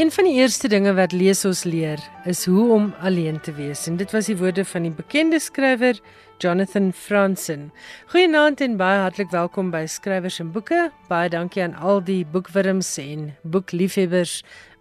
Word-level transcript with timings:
Een 0.00 0.10
van 0.10 0.24
die 0.24 0.38
eerste 0.40 0.68
dinge 0.68 0.94
wat 0.96 1.12
lees 1.12 1.42
ons 1.44 1.66
leer 1.68 2.00
is 2.24 2.46
hoe 2.48 2.70
om 2.72 2.86
alleen 3.04 3.40
te 3.44 3.52
wees 3.52 3.82
en 3.86 3.98
dit 4.00 4.12
was 4.16 4.30
die 4.30 4.36
woorde 4.40 4.62
van 4.64 4.86
die 4.86 4.92
bekende 4.96 5.36
skrywer 5.38 5.98
Jonathan 6.40 6.86
Franzen. 6.96 7.66
Goeienaand 8.08 8.62
en 8.64 8.78
baie 8.80 9.02
hartlik 9.02 9.28
welkom 9.34 9.68
by 9.74 9.82
Skrywers 9.84 10.38
en 10.40 10.54
Boeke. 10.54 10.86
Baie 11.10 11.28
dankie 11.28 11.66
aan 11.66 11.76
al 11.76 12.00
die 12.06 12.24
boekwurms 12.24 12.94
en 13.02 13.34
boekliefhebbers 13.42 14.38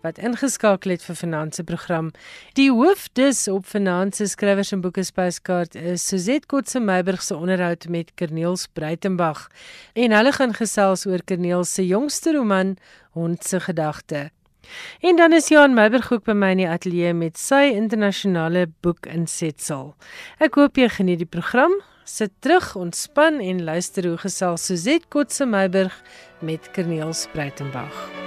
wat 0.07 0.23
ingeskakel 0.23 0.95
het 0.95 1.03
vir 1.03 1.19
Finanse 1.25 1.67
program. 1.67 2.13
Die 2.55 2.69
hoofdis 2.71 3.43
op 3.51 3.67
Finanse 3.67 4.31
Skrywers 4.31 4.71
en 4.71 4.87
Boeke 4.87 5.03
spyskaart 5.03 5.75
is 5.75 6.07
Suzette 6.07 6.47
Kotse 6.47 6.79
Meiburg 6.79 7.27
se 7.27 7.35
onderhoud 7.35 7.91
met 7.91 8.15
Corneels 8.15 8.69
Breitenberg 8.71 9.49
en 9.99 10.15
hulle 10.15 10.35
gaan 10.39 10.55
gesels 10.63 11.07
oor 11.11 11.27
Corneels 11.27 11.75
se 11.75 11.87
jongste 11.91 12.39
roman 12.39 12.77
Hond 13.19 13.43
se 13.43 13.59
gedagte. 13.59 14.29
En 15.01 15.15
dan 15.15 15.33
is 15.33 15.47
Johan 15.47 15.73
Meiberg 15.73 16.11
ook 16.11 16.23
by 16.27 16.35
my 16.37 16.51
in 16.55 16.63
die 16.63 16.69
ateljee 16.69 17.13
met 17.13 17.37
sy 17.37 17.69
internasionale 17.73 18.67
boek 18.83 19.09
insetsel. 19.09 19.93
Ek 20.39 20.59
hoop 20.59 20.77
jy 20.77 20.89
geniet 20.99 21.23
die 21.23 21.29
program. 21.29 21.75
Sit 22.09 22.33
terug, 22.41 22.75
ontspan 22.75 23.37
en 23.39 23.63
luister 23.63 24.07
hoe 24.09 24.17
gesels 24.17 24.65
Suzette 24.65 25.07
Kotse 25.13 25.45
Meiberg 25.45 26.01
met 26.41 26.71
Corneel 26.73 27.13
Spruitenberg. 27.13 28.18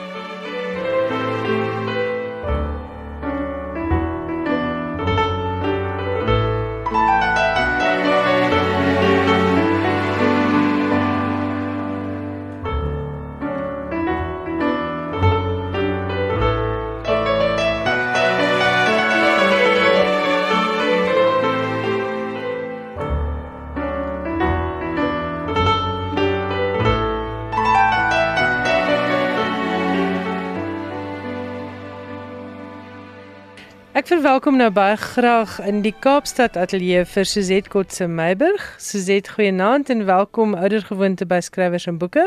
Ek 34.03 34.09
verwelkom 34.11 34.57
nou 34.59 34.67
baie 34.75 34.97
graag 34.99 35.61
in 35.63 35.77
die 35.85 35.93
Kaapstad 35.95 36.57
ateljee 36.59 37.05
vir 37.07 37.29
Suzette 37.31 37.71
Kotse 37.71 38.09
Meiburg. 38.11 38.65
Suzette, 38.83 39.31
goeienaand 39.31 39.93
en 39.95 40.03
welkom 40.09 40.57
oudergewoonte 40.59 41.29
by 41.31 41.39
Skrywers 41.39 41.87
en 41.87 42.01
Boeke. 42.03 42.25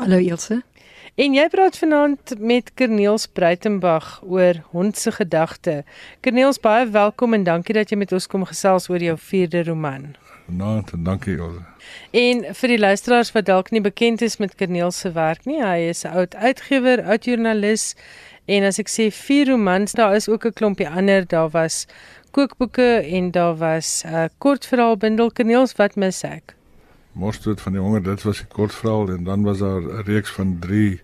Hallo 0.00 0.16
Elsje. 0.16 0.62
En 1.20 1.36
jy 1.36 1.44
praat 1.52 1.76
vanaand 1.76 2.32
met 2.40 2.72
Corneels 2.80 3.28
Breitenberg 3.36 4.22
oor 4.24 4.62
Hond 4.72 4.96
se 4.96 5.12
gedagte. 5.12 5.82
Corneels, 6.24 6.62
baie 6.64 6.88
welkom 6.88 7.36
en 7.36 7.44
dankie 7.44 7.76
dat 7.76 7.92
jy 7.92 8.00
met 8.00 8.16
ons 8.16 8.26
kom 8.26 8.48
gesels 8.48 8.88
oor 8.88 9.04
jou 9.04 9.18
vierde 9.28 9.60
roman. 9.68 10.14
Vanaand 10.48 10.96
en 10.96 11.04
dankie 11.04 11.36
Elsje. 11.36 11.66
En 12.16 12.46
vir 12.56 12.72
die 12.72 12.80
luisteraars 12.80 13.34
wat 13.36 13.44
dalk 13.52 13.70
nie 13.76 13.84
bekend 13.84 14.24
is 14.24 14.40
met 14.40 14.56
Corneels 14.56 15.04
se 15.04 15.12
werk 15.12 15.44
nie, 15.44 15.60
hy 15.60 15.92
is 15.92 16.04
'n 16.04 16.16
oud 16.16 16.34
uitgewer, 16.34 17.04
oud 17.04 17.24
joernalis 17.24 17.94
En 18.44 18.64
as 18.68 18.78
ek 18.78 18.90
sê 18.92 19.08
vier 19.10 19.48
romans, 19.48 19.92
daar 19.92 20.14
is 20.14 20.28
ook 20.28 20.44
'n 20.44 20.52
klompie 20.52 20.88
ander. 20.88 21.26
Daar 21.26 21.50
was 21.50 21.86
kookboeke 22.30 23.06
en 23.16 23.30
daar 23.30 23.56
was 23.56 24.02
'n 24.04 24.08
uh, 24.08 24.24
kortverhaalbundel 24.38 25.30
Kaneels 25.30 25.72
wat 25.76 25.96
mis 25.96 26.22
ek. 26.22 26.54
Mosterd 27.12 27.60
van 27.60 27.72
die 27.72 27.80
honger, 27.80 28.02
dit 28.02 28.22
was 28.22 28.40
'n 28.42 28.48
kortverhaal 28.48 29.08
en 29.08 29.24
dan 29.24 29.42
was 29.42 29.58
daar 29.58 29.80
'n 29.80 30.02
reeks 30.04 30.30
van 30.30 30.56
3 30.60 31.00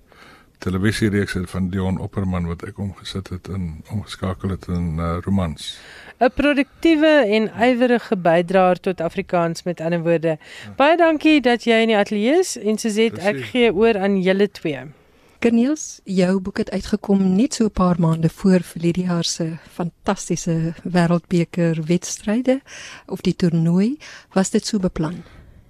televisiereekse 0.58 1.46
van 1.46 1.68
Dion 1.68 1.98
Opperman 1.98 2.46
wat 2.46 2.62
ek 2.68 2.78
omgesit 2.78 3.28
het 3.28 3.48
in 3.48 3.84
omgeskakel 3.90 4.52
het 4.52 4.68
in 4.68 4.96
uh, 4.98 5.16
romans. 5.24 5.80
'n 6.18 6.30
Produktiewe 6.34 7.24
en 7.36 7.50
ywerige 7.56 8.16
bydraer 8.16 8.80
tot 8.80 9.00
Afrikaans 9.00 9.62
met 9.62 9.80
ander 9.80 10.02
woorde. 10.02 10.36
Ja. 10.36 10.72
Baie 10.76 10.96
dankie 10.96 11.40
dat 11.40 11.64
jy 11.64 11.80
in 11.80 11.94
die 11.94 11.96
ateljee 11.96 12.38
is 12.38 12.58
en 12.58 12.78
Suzet 12.78 13.18
ek 13.18 13.40
gee 13.52 13.72
oor 13.74 13.98
aan 13.98 14.20
julle 14.20 14.50
twee. 14.50 14.99
Corneels, 15.40 16.00
jou 16.04 16.34
boek 16.44 16.58
het 16.60 16.70
uitgekom 16.70 17.22
net 17.36 17.54
so 17.54 17.64
'n 17.64 17.72
paar 17.72 17.96
maande 18.00 18.28
voor 18.28 18.60
verlede 18.60 19.00
jaar 19.00 19.24
se 19.24 19.56
fantastiese 19.70 20.74
Wêreldbeker 20.84 21.82
wedstryde 21.84 22.60
of 23.06 23.20
die 23.20 23.36
toernooi. 23.36 23.98
Was 24.32 24.50
dit 24.50 24.66
so 24.66 24.78
beplan? 24.78 25.22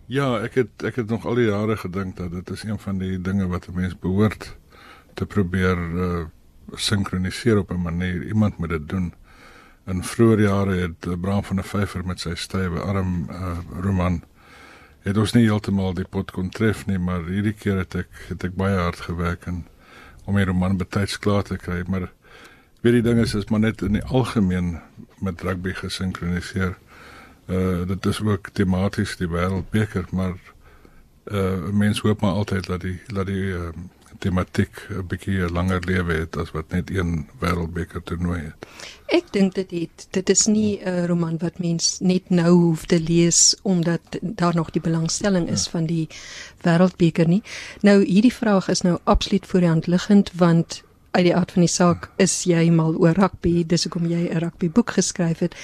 Ja, 0.07 0.41
ek 0.43 0.55
het 0.55 0.83
ek 0.83 0.97
het 0.97 1.09
nog 1.09 1.27
al 1.27 1.35
die 1.35 1.47
jare 1.47 1.77
gedink 1.77 2.17
dat 2.17 2.31
dit 2.33 2.51
is 2.51 2.63
een 2.63 2.79
van 2.79 2.99
die 2.99 3.21
dinge 3.21 3.47
wat 3.47 3.69
'n 3.69 3.75
mens 3.75 3.99
behoort 3.99 4.57
te 5.15 5.27
probeer 5.27 5.79
uh, 5.79 6.25
sinkroniseer 6.75 7.59
op 7.59 7.71
'n 7.71 7.83
manier. 7.83 8.27
Iemand 8.27 8.59
moet 8.59 8.69
dit 8.69 8.89
doen. 8.89 9.15
In 9.87 10.03
vroeë 10.05 10.41
jare 10.41 10.75
het 10.75 11.07
uh, 11.07 11.15
Bram 11.21 11.45
van 11.45 11.57
der 11.57 11.65
Vyver 11.65 12.07
met 12.07 12.21
sy 12.21 12.35
stywe 12.35 12.81
arm 12.81 13.27
uh, 13.31 13.59
roman 13.81 14.23
het 15.03 15.17
ons 15.17 15.33
nie 15.33 15.47
heeltemal 15.47 15.95
die 15.97 16.07
pot 16.09 16.31
kon 16.35 16.51
tref 16.53 16.85
nie, 16.87 16.99
maar 16.99 17.25
hierdie 17.29 17.57
keer 17.57 17.83
het 17.83 17.97
ek 18.03 18.25
het 18.29 18.45
ek 18.51 18.57
baie 18.59 18.77
hard 18.77 19.01
gewerk 19.07 19.47
en 19.51 19.65
om 20.27 20.37
my 20.37 20.45
roman 20.45 20.77
betyds 20.81 21.19
klaar 21.19 21.43
te 21.47 21.57
kry, 21.59 21.83
maar 21.89 22.11
weet 22.85 23.01
die 23.01 23.05
ding 23.09 23.21
is 23.23 23.35
is 23.35 23.49
maar 23.51 23.65
net 23.65 23.83
in 23.83 23.97
die 23.99 24.05
algemeen 24.05 24.79
met 25.21 25.43
rugby 25.45 25.73
gesinkroniseer. 25.77 26.77
Uh 27.49 27.87
dit 27.89 28.07
is 28.07 28.21
ook 28.23 28.53
tematies 28.53 29.17
die 29.17 29.29
wêreldbeker, 29.29 30.07
maar 30.13 30.37
uh 31.33 31.73
mense 31.73 32.07
hoop 32.07 32.21
maar 32.21 32.39
altyd 32.43 32.67
dat 32.67 32.81
die 32.81 32.99
dat 33.09 33.27
die 33.27 33.51
uh 33.57 33.73
tematiek 34.19 34.87
'n 34.91 35.07
bietjie 35.07 35.49
langer 35.51 35.85
lewe 35.87 36.13
het 36.13 36.37
as 36.37 36.51
wat 36.51 36.71
net 36.71 36.91
een 36.91 37.27
wêreldbeker 37.41 38.03
toernooi 38.03 38.41
het. 38.41 38.67
Ek 39.07 39.33
dink 39.33 39.55
dit 39.55 39.71
het 39.71 40.07
dit 40.11 40.31
is 40.31 40.47
nie 40.47 40.81
'n 40.85 41.07
roman 41.07 41.39
wat 41.39 41.59
mens 41.59 41.99
net 42.01 42.31
nou 42.31 42.51
hoef 42.51 42.87
te 42.87 43.01
lees 43.01 43.57
omdat 43.63 44.01
daar 44.21 44.55
nog 44.55 44.71
die 44.71 44.83
belangstelling 44.83 45.49
is 45.49 45.65
ja. 45.65 45.71
van 45.71 45.87
die 45.87 46.09
wêreldbeker 46.63 47.29
nie. 47.29 47.43
Nou 47.81 48.05
hierdie 48.05 48.35
vraag 48.35 48.69
is 48.69 48.81
nou 48.81 48.99
absoluut 49.05 49.47
voor 49.47 49.61
die 49.61 49.69
hand 49.69 49.87
liggend 49.87 50.31
want 50.35 50.83
uit 51.11 51.25
die 51.25 51.37
aard 51.37 51.53
van 51.53 51.63
die 51.63 51.71
saak 51.73 52.11
is 52.17 52.45
jy 52.45 52.71
mal 52.71 52.95
oor 52.97 53.15
rugby, 53.19 53.65
dis 53.67 53.85
hoekom 53.85 54.07
jy 54.07 54.29
'n 54.29 54.39
rugbyboek 54.39 54.91
geskryf 54.91 55.39
het. 55.39 55.55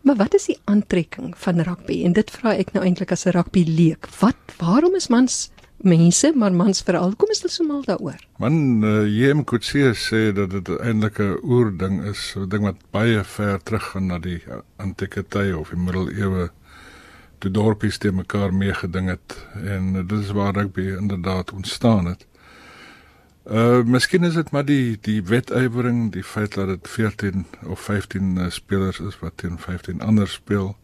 Maar 0.00 0.16
wat 0.16 0.34
is 0.34 0.44
die 0.44 0.58
aantrekking 0.64 1.38
van 1.38 1.60
rugby? 1.60 2.04
En 2.04 2.12
dit 2.12 2.30
vra 2.30 2.54
ek 2.56 2.72
nou 2.72 2.84
eintlik 2.84 3.12
as 3.12 3.26
'n 3.26 3.30
rugby 3.36 3.64
leek. 3.68 4.08
Wat 4.20 4.36
waarom 4.58 4.94
is 4.94 5.08
mans 5.08 5.50
mense, 5.82 6.32
maar 6.36 6.52
mans 6.52 6.82
veral. 6.84 7.14
Kom 7.16 7.32
ons 7.32 7.42
sê 7.46 7.64
mal 7.66 7.82
daaroor. 7.86 8.20
Man, 8.42 8.84
uh, 8.84 9.04
Jem 9.08 9.44
Kutsie 9.44 9.92
sê 9.96 10.30
dat 10.36 10.50
dit 10.50 10.68
eintlik 10.78 11.20
'n 11.20 11.40
oerding 11.42 12.04
is, 12.04 12.34
'n 12.36 12.48
ding 12.48 12.62
wat 12.62 12.80
baie 12.90 13.24
ver 13.24 13.62
terug 13.62 13.90
gaan 13.92 14.06
na 14.06 14.18
die 14.18 14.42
antieke 14.76 15.24
tye 15.28 15.56
of 15.58 15.70
die 15.70 15.78
middeleeue 15.78 16.50
toe 17.38 17.50
dorpies 17.50 17.98
te 17.98 18.12
mekaar 18.12 18.52
meegeding 18.52 19.08
het 19.08 19.36
en 19.64 19.94
uh, 19.94 20.02
dit 20.06 20.20
is 20.20 20.30
waar 20.30 20.54
rugby 20.54 20.96
inderdaad 20.98 21.52
ontstaan 21.52 22.06
het. 22.06 22.26
Uh 23.48 23.82
miskien 23.82 24.24
is 24.24 24.34
dit 24.34 24.50
maar 24.50 24.64
die 24.64 24.98
die 25.00 25.22
wetywering, 25.22 26.12
die 26.12 26.24
feit 26.24 26.54
dat 26.54 26.68
dit 26.68 26.88
14 26.88 27.46
of 27.66 27.80
15 27.80 28.36
uh, 28.36 28.50
spelers 28.50 29.00
is 29.00 29.18
wat 29.18 29.32
teen 29.36 29.58
15 29.58 30.00
ander 30.00 30.28
speel. 30.28 30.76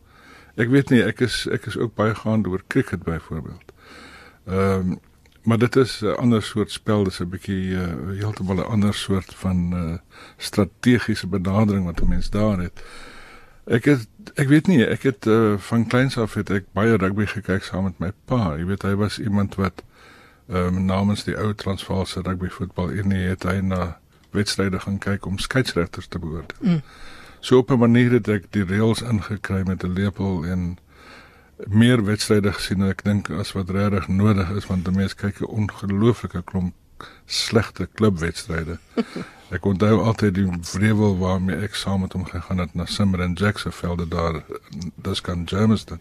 Ek 0.57 0.69
weet 0.73 0.91
nie, 0.91 1.03
ek 1.05 1.21
is 1.21 1.45
ek 1.53 1.67
is 1.67 1.77
ook 1.77 1.95
baie 1.95 2.15
gaande 2.15 2.49
oor 2.49 2.63
cricket 2.67 3.05
byvoorbeeld. 3.05 3.76
Ehm 4.47 4.91
um, 4.91 4.99
maar 5.47 5.59
dit 5.59 5.77
is 5.77 6.01
'n 6.01 6.07
ander 6.07 6.43
soort 6.43 6.71
spel, 6.71 7.05
dis 7.05 7.21
'n 7.21 7.29
bietjie 7.29 7.71
uh, 7.71 7.83
heeltemal 8.19 8.57
'n 8.57 8.71
ander 8.71 8.95
soort 8.95 9.35
van 9.35 9.73
uh, 9.75 9.95
strategiese 10.37 11.27
benadering 11.27 11.85
wat 11.85 12.01
'n 12.01 12.09
mens 12.09 12.31
daar 12.31 12.59
het. 12.59 12.83
Ek 13.65 13.85
het 13.85 14.09
ek 14.35 14.49
weet 14.49 14.67
nie, 14.67 14.87
ek 14.87 15.03
het 15.03 15.27
uh, 15.27 15.59
van 15.59 15.87
kleins 15.87 16.19
af 16.19 16.35
het 16.35 16.51
ek 16.51 16.65
baie 16.73 16.97
rugby 16.97 17.27
gekyk 17.27 17.63
saam 17.63 17.85
met 17.85 17.99
my 17.99 18.13
pa. 18.25 18.57
Jy 18.57 18.65
weet 18.67 18.83
hy 18.83 18.95
was 18.95 19.19
iemand 19.19 19.55
wat 19.55 19.83
ehm 20.49 20.77
um, 20.77 20.85
namens 20.85 21.25
die 21.25 21.37
ou 21.37 21.55
Transvaalse 21.55 22.21
rugby 22.21 22.49
voetbal 22.49 22.91
eenheid 22.91 23.29
het 23.29 23.43
hy 23.43 23.61
na 23.61 23.99
wedstryde 24.31 24.81
gaan 24.81 24.99
kyk 24.99 25.27
om 25.27 25.39
skeieregters 25.39 26.07
te 26.07 26.19
beoordeel. 26.19 26.59
Mm. 26.61 26.83
So 27.41 27.59
op 27.59 27.71
'n 27.71 27.79
manier 27.79 28.13
het 28.13 28.29
ek 28.29 28.47
die 28.51 28.65
reëls 28.65 29.03
ingekry 29.03 29.63
met 29.67 29.83
'n 29.83 29.93
lepel 29.93 30.45
en 30.45 30.79
meer 31.65 32.05
wedstryde 32.05 32.53
gesien 32.53 32.83
en 32.83 32.93
ek 32.93 33.05
dink 33.05 33.31
as 33.31 33.53
wat 33.57 33.71
regtig 33.71 34.09
nodig 34.09 34.51
is 34.59 34.67
want 34.69 34.91
mense 34.97 35.17
kyk 35.17 35.41
'n 35.41 35.53
ongelooflike 35.63 36.43
klomp 36.45 36.75
slegte 37.27 37.89
klubwedstryde. 37.93 38.79
Ek 39.55 39.65
onthou 39.65 40.01
altyd 40.03 40.35
die 40.35 40.47
vrewel 40.67 41.19
waarmee 41.19 41.61
ek 41.63 41.77
saam 41.79 42.01
met 42.03 42.13
hom 42.17 42.25
gegaan 42.27 42.59
het 42.59 42.73
na 42.75 42.87
Simmer 42.91 43.21
en 43.21 43.37
Jackson 43.39 43.73
velde 43.73 44.09
daar 44.09 44.41
dis 44.97 45.21
kan 45.21 45.45
Germiston. 45.47 46.01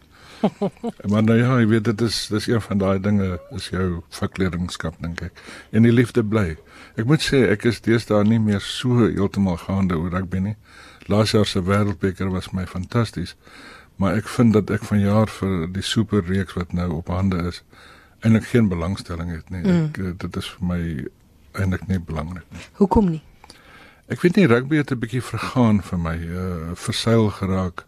maar 1.12 1.24
nou 1.24 1.38
ja, 1.38 1.60
jy 1.60 1.68
weet 1.68 1.84
dit 1.84 2.02
is 2.02 2.28
dis 2.28 2.48
een 2.48 2.62
van 2.62 2.82
daai 2.82 3.00
dinge 3.00 3.40
is 3.54 3.70
jou 3.70 4.02
vakleerlingskap 4.10 4.98
dink 5.00 5.22
ek. 5.22 5.44
En 5.70 5.86
die 5.86 5.94
liefde 5.94 6.24
bly. 6.24 6.56
Ek 6.98 7.06
moet 7.06 7.22
sê 7.22 7.44
ek 7.52 7.68
is 7.70 7.84
deesdae 7.86 8.24
nie 8.26 8.42
meer 8.42 8.66
so 8.66 9.06
heeltemal 9.06 9.62
gaande 9.68 10.00
oor 10.00 10.10
rugby 10.18 10.42
nie. 10.42 10.58
Laas 11.06 11.36
jaar 11.38 11.46
se 11.46 11.62
wêreldbeker 11.62 12.34
was 12.34 12.50
my 12.50 12.66
fantasties 12.66 13.36
maar 13.96 14.16
ek 14.16 14.28
vind 14.28 14.54
dat 14.54 14.70
ek 14.70 14.84
vanjaar 14.84 15.30
vir 15.40 15.68
die 15.72 15.84
superreeks 15.86 16.54
wat 16.54 16.74
nou 16.74 16.90
op 17.00 17.08
hande 17.08 17.38
is 17.52 17.62
eintlik 18.26 18.48
geen 18.50 18.68
belangstelling 18.68 19.32
het 19.32 19.50
nie. 19.50 19.62
Mm. 19.62 19.84
Ek, 19.86 19.98
eh, 19.98 20.12
dit 20.18 20.36
is 20.36 20.50
vir 20.58 20.68
my 20.68 20.82
eintlik 21.56 21.88
nie 21.88 22.00
belangrik 22.00 22.46
nie. 22.52 22.62
Hoekom 22.80 23.10
nie? 23.10 23.24
Ek 24.08 24.22
weet 24.22 24.36
nie 24.36 24.48
rugby 24.48 24.78
het 24.78 24.92
'n 24.92 25.00
bietjie 25.00 25.22
vergaan 25.22 25.82
vir 25.82 26.00
my, 26.00 26.16
uh 26.16 26.76
verseil 26.76 27.30
geraak 27.30 27.86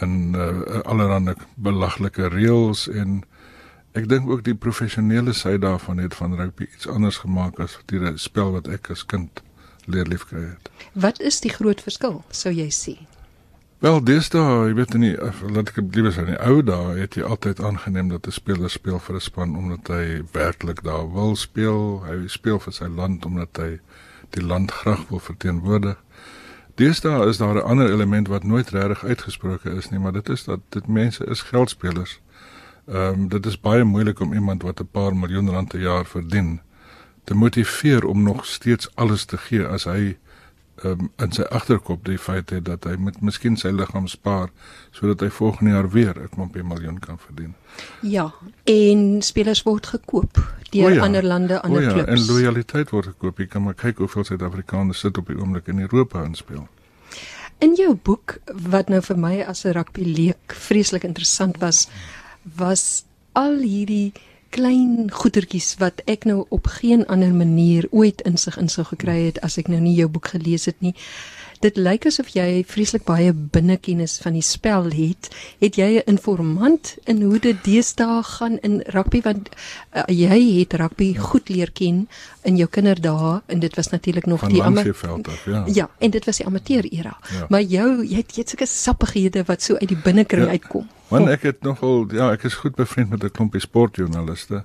in 0.00 0.34
uh 0.34 0.82
allerlei 0.84 1.34
belaglike 1.56 2.28
reëls 2.28 2.88
en 2.88 3.22
ek 3.92 4.08
dink 4.08 4.28
ook 4.28 4.44
die 4.44 4.54
professionele 4.54 5.32
sy 5.32 5.58
daarvan 5.58 5.98
het 5.98 6.14
van 6.14 6.34
rugby 6.34 6.68
iets 6.74 6.86
anders 6.88 7.18
gemaak 7.18 7.60
as 7.60 7.78
die 7.86 8.16
spel 8.16 8.52
wat 8.52 8.68
ek 8.68 8.90
as 8.90 9.06
kind 9.06 9.42
leer 9.86 10.06
liefkry 10.06 10.40
het. 10.40 10.70
Wat 10.92 11.20
is 11.20 11.40
die 11.40 11.50
groot 11.50 11.80
verskil, 11.80 12.24
sou 12.30 12.52
jy 12.54 12.70
sê? 12.70 12.96
Wel, 13.82 14.04
daar, 14.04 14.68
jy 14.68 14.74
weet 14.78 14.92
nie, 14.94 15.16
laat 15.50 15.72
ek 15.72 15.80
liewer 15.90 16.12
sê, 16.14 16.22
in 16.22 16.28
die 16.30 16.42
ou 16.46 16.60
dae 16.62 17.00
het 17.00 17.16
jy 17.18 17.24
altyd 17.26 17.58
aangeneem 17.66 18.12
dat 18.12 18.28
'n 18.30 18.34
speler 18.36 18.70
speel 18.70 19.00
vir 19.02 19.16
'n 19.16 19.20
span 19.20 19.56
omdat 19.58 19.90
hy 19.90 20.22
werklik 20.32 20.84
daar 20.86 21.10
wil 21.12 21.34
speel. 21.36 22.04
Hy 22.06 22.28
speel 22.28 22.60
vir 22.62 22.72
sy 22.72 22.86
land 22.86 23.26
omdat 23.26 23.58
hy 23.58 23.80
die 24.30 24.44
land 24.44 24.70
graag 24.70 25.02
wil 25.08 25.18
verteenwoordig. 25.18 25.98
Deesdae 26.74 27.26
is 27.26 27.42
daar 27.42 27.54
'n 27.54 27.66
ander 27.66 27.90
element 27.90 28.28
wat 28.28 28.44
nooit 28.44 28.70
regtig 28.70 29.04
uitgesproke 29.04 29.70
is 29.70 29.90
nie, 29.90 29.98
maar 29.98 30.12
dit 30.12 30.28
is 30.28 30.44
dat 30.44 30.60
dit 30.68 30.86
mense 30.86 31.26
is 31.26 31.42
geldspelers. 31.42 32.20
Ehm 32.86 33.12
um, 33.12 33.28
dit 33.28 33.46
is 33.46 33.60
baie 33.60 33.84
moeilik 33.84 34.20
om 34.20 34.32
iemand 34.32 34.62
wat 34.62 34.80
'n 34.80 34.88
paar 34.92 35.16
miljoen 35.16 35.50
rand 35.50 35.68
per 35.68 35.80
jaar 35.80 36.06
verdien 36.06 36.60
te 37.24 37.34
motiveer 37.34 38.04
om 38.04 38.22
nog 38.22 38.46
steeds 38.46 38.94
alles 38.94 39.24
te 39.24 39.38
gee 39.38 39.66
as 39.66 39.84
hy 39.84 40.16
um, 40.84 41.10
in 41.16 41.32
sy 41.32 41.42
agterkop 41.42 42.04
die 42.04 42.18
feit 42.18 42.50
het 42.50 42.64
dat 42.64 42.84
hy 42.88 42.96
moet 43.00 43.20
miskien 43.24 43.56
sy 43.60 43.72
liggaam 43.74 44.08
spaar 44.10 44.50
sodat 44.96 45.24
hy 45.24 45.30
volgende 45.30 45.74
jaar 45.74 45.88
weer 45.90 46.14
'n 46.16 46.28
klompie 46.34 46.62
miljoen 46.62 46.98
kan 46.98 47.18
verdien. 47.18 47.54
Ja, 48.00 48.32
en 48.64 49.22
spelers 49.22 49.62
word 49.62 49.86
gekoop 49.86 50.40
deur 50.70 50.94
ja, 50.94 51.02
ander 51.04 51.24
lande, 51.24 51.62
ander 51.62 51.82
ja, 51.82 51.92
klubs. 51.92 52.10
En 52.10 52.34
loyaliteit 52.34 52.90
word 52.90 53.06
gekoop. 53.06 53.38
Jy 53.38 53.46
kan 53.46 53.62
maar 53.62 53.74
kyk 53.74 53.98
hoeveel 53.98 54.24
Suid-Afrikaners 54.24 54.98
sit 54.98 55.18
op 55.18 55.26
die 55.26 55.36
oomblik 55.36 55.66
in 55.66 55.80
Europa 55.80 56.24
en 56.24 56.34
speel. 56.34 56.68
In 57.58 57.74
jou 57.74 57.94
boek 57.94 58.38
wat 58.70 58.88
nou 58.88 59.00
vir 59.00 59.18
my 59.18 59.42
as 59.42 59.64
'n 59.64 59.72
rugby 59.72 60.02
leek 60.02 60.52
vreeslik 60.52 61.04
interessant 61.04 61.58
was, 61.58 61.88
was 62.42 63.04
al 63.32 63.58
hierdie 63.58 64.12
klein 64.52 65.08
goetertjies 65.12 65.74
wat 65.80 66.02
ek 66.10 66.26
nou 66.28 66.42
op 66.52 66.68
geen 66.78 67.06
ander 67.06 67.32
manier 67.34 67.86
ooit 67.90 68.20
insig 68.28 68.58
in 68.60 68.68
sou 68.68 68.84
gekry 68.86 69.18
het 69.30 69.40
as 69.46 69.56
ek 69.60 69.70
nou 69.72 69.80
nie 69.80 69.94
jou 69.96 70.08
boek 70.12 70.34
gelees 70.34 70.68
het 70.68 70.80
nie. 70.84 70.92
Dit 71.62 71.76
lyk 71.78 72.08
asof 72.10 72.32
jy 72.34 72.64
vreeslik 72.66 73.04
baie 73.06 73.30
binnekennis 73.30 74.16
van 74.18 74.34
die 74.34 74.42
spel 74.42 74.88
het. 74.90 75.28
Het 75.62 75.76
jy 75.78 76.02
'n 76.02 76.10
informant 76.10 76.96
in 77.06 77.22
hoe 77.22 77.38
dit 77.38 77.64
deesdae 77.64 78.22
gaan 78.22 78.58
in 78.66 78.82
rugby 78.86 79.20
want 79.22 79.48
uh, 79.94 80.02
jy 80.08 80.58
het 80.58 80.74
rugby 80.74 81.14
goed 81.14 81.48
leer 81.48 81.70
ken 81.70 82.08
in 82.42 82.56
jou 82.56 82.68
kinderdae 82.68 83.42
en 83.46 83.60
dit 83.60 83.76
was 83.76 83.88
natuurlik 83.88 84.26
nog 84.26 84.40
van 84.40 84.48
die 84.48 84.62
amateur 84.62 84.96
ja. 85.46 85.64
Ja, 85.66 85.90
en 85.98 86.10
dit 86.10 86.24
was 86.24 86.36
die 86.36 86.46
amateur 86.46 86.84
era. 86.84 87.16
Ja. 87.30 87.46
Maar 87.48 87.62
jou 87.62 88.06
jy 88.06 88.16
het 88.16 88.34
jy 88.34 88.42
het 88.42 88.48
sulke 88.48 88.66
sappighede 88.66 89.44
wat 89.46 89.62
so 89.62 89.74
uit 89.74 89.88
die 89.88 90.02
binnekring 90.02 90.44
ja. 90.44 90.50
uitkom. 90.50 90.88
Want 91.08 91.28
ek 91.28 91.42
het 91.42 91.62
nogal 91.62 92.10
ja, 92.10 92.32
ek 92.32 92.42
is 92.42 92.54
goed 92.54 92.74
bevriend 92.74 93.10
met 93.10 93.22
'n 93.22 93.30
klompie 93.30 93.60
sportjoernaliste. 93.60 94.64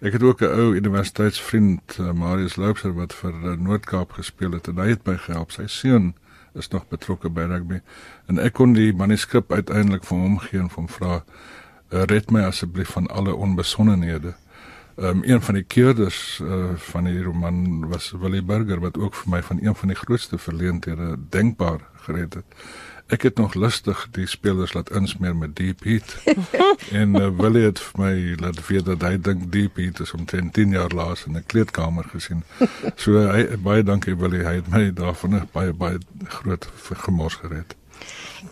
Ek 0.00 0.12
het 0.12 0.22
ook 0.22 0.40
'n 0.40 0.54
ou 0.54 0.74
universiteitsvriend, 0.74 1.98
uh, 1.98 2.12
Marius 2.12 2.56
Loubser 2.56 2.94
wat 2.94 3.14
vir 3.14 3.34
uh, 3.42 3.58
Noord-Kaap 3.58 4.12
gespeel 4.12 4.52
het 4.52 4.68
en 4.68 4.76
hy 4.78 4.88
het 4.88 5.06
my 5.06 5.16
gehelp. 5.16 5.50
Sy 5.50 5.66
seun 5.66 6.14
is 6.58 6.68
nog 6.68 6.88
betrokke 6.88 7.30
by 7.30 7.46
rugby 7.50 7.80
en 8.26 8.38
ek 8.42 8.58
kon 8.58 8.74
die 8.76 8.92
manuskrip 8.92 9.52
uiteindelik 9.52 10.04
vir 10.04 10.18
hom 10.18 10.36
gee 10.44 10.60
en 10.60 10.70
hom 10.74 10.90
vra 10.90 11.22
uh, 11.22 12.04
red 12.10 12.30
my 12.30 12.44
asseblief 12.48 12.92
van 12.96 13.06
alle 13.06 13.34
onbesonnenhede. 13.34 14.34
Um, 14.98 15.22
een 15.22 15.42
van 15.42 15.54
die 15.54 15.62
keerders 15.62 16.40
uh, 16.42 16.74
van 16.90 17.06
die 17.06 17.22
roman 17.22 17.88
was 17.88 18.10
Willie 18.18 18.42
Burger 18.42 18.80
wat 18.82 18.98
ook 18.98 19.14
vir 19.14 19.30
my 19.30 19.42
van 19.42 19.60
een 19.62 19.74
van 19.74 19.92
die 19.92 19.96
grootste 19.96 20.38
verleenthede 20.38 21.16
denkbaar 21.30 21.84
gered 22.02 22.34
het 22.34 22.66
ek 23.08 23.22
het 23.22 23.38
nog 23.40 23.54
lustig 23.54 24.08
die 24.12 24.26
spelers 24.26 24.72
laat 24.76 24.90
insmeer 24.90 25.36
met 25.36 25.56
deep 25.56 25.84
heat. 25.84 26.16
en 27.00 27.16
uh, 27.16 27.28
Willie 27.40 27.64
het 27.64 27.80
vir 27.80 28.00
my 28.02 28.12
laat 28.42 28.60
weet 28.66 28.84
dat 28.84 29.02
hy 29.06 29.16
dink 29.16 29.48
deep 29.52 29.80
heat 29.80 30.00
is 30.04 30.12
omtrent 30.12 30.52
10 30.58 30.76
jaar 30.76 30.92
laas 30.92 31.24
in 31.24 31.36
'n 31.36 31.46
kleedkamer 31.46 32.04
gesien. 32.12 32.44
So 33.02 33.24
hy 33.32 33.56
baie 33.56 33.82
dankie 33.82 34.16
Willie, 34.16 34.44
hy 34.44 34.54
het 34.60 34.68
my 34.68 34.92
daarvan 34.92 35.48
baie 35.52 35.72
baie 35.72 35.98
groot 36.24 36.68
gemors 37.04 37.40
gered. 37.40 37.76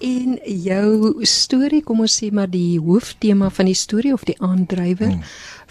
En 0.03 0.39
jou 0.45 1.25
storie, 1.25 1.83
kom 1.85 2.01
ons 2.03 2.17
sê 2.19 2.31
maar 2.35 2.51
die 2.51 2.79
hooftema 2.83 3.51
van 3.55 3.69
die 3.71 3.79
storie 3.79 4.13
of 4.15 4.25
die 4.27 4.37
aandrywer 4.43 5.13
hmm. 5.13 5.23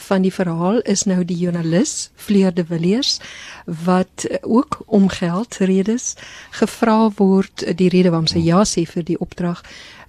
van 0.07 0.23
die 0.23 0.31
verhaal 0.33 0.79
is 0.87 1.03
nou 1.09 1.23
die 1.27 1.37
joernalis 1.37 2.09
Fleur 2.15 2.53
de 2.55 2.65
Villiers 2.65 3.19
wat 3.65 4.25
ook 4.41 4.81
om 4.85 5.09
geld 5.11 5.59
redes 5.59 6.15
gevra 6.55 7.11
word 7.19 7.65
die 7.77 7.89
rede 7.91 8.13
waarom 8.13 8.29
sy 8.31 8.39
ja 8.45 8.63
sê 8.63 8.85
vir 8.87 9.03
die 9.03 9.19
opdrag. 9.19 9.61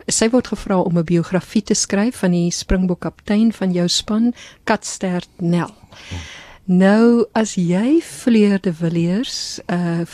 Sy 0.06 0.30
word 0.30 0.52
gevra 0.54 0.78
om 0.78 0.98
'n 0.98 1.04
biografie 1.04 1.62
te 1.62 1.74
skryf 1.74 2.22
van 2.22 2.30
die 2.30 2.50
Springbok 2.50 3.00
kaptein 3.00 3.52
van 3.52 3.72
jou 3.72 3.88
span, 3.88 4.34
Katstert 4.64 5.28
Nel. 5.38 5.74
Hmm. 6.08 6.19
Nou 6.66 7.26
as 7.32 7.54
jy 7.54 8.00
Fleur 8.02 8.60
de 8.60 8.72
Villiers 8.72 9.60
uh 9.66 10.06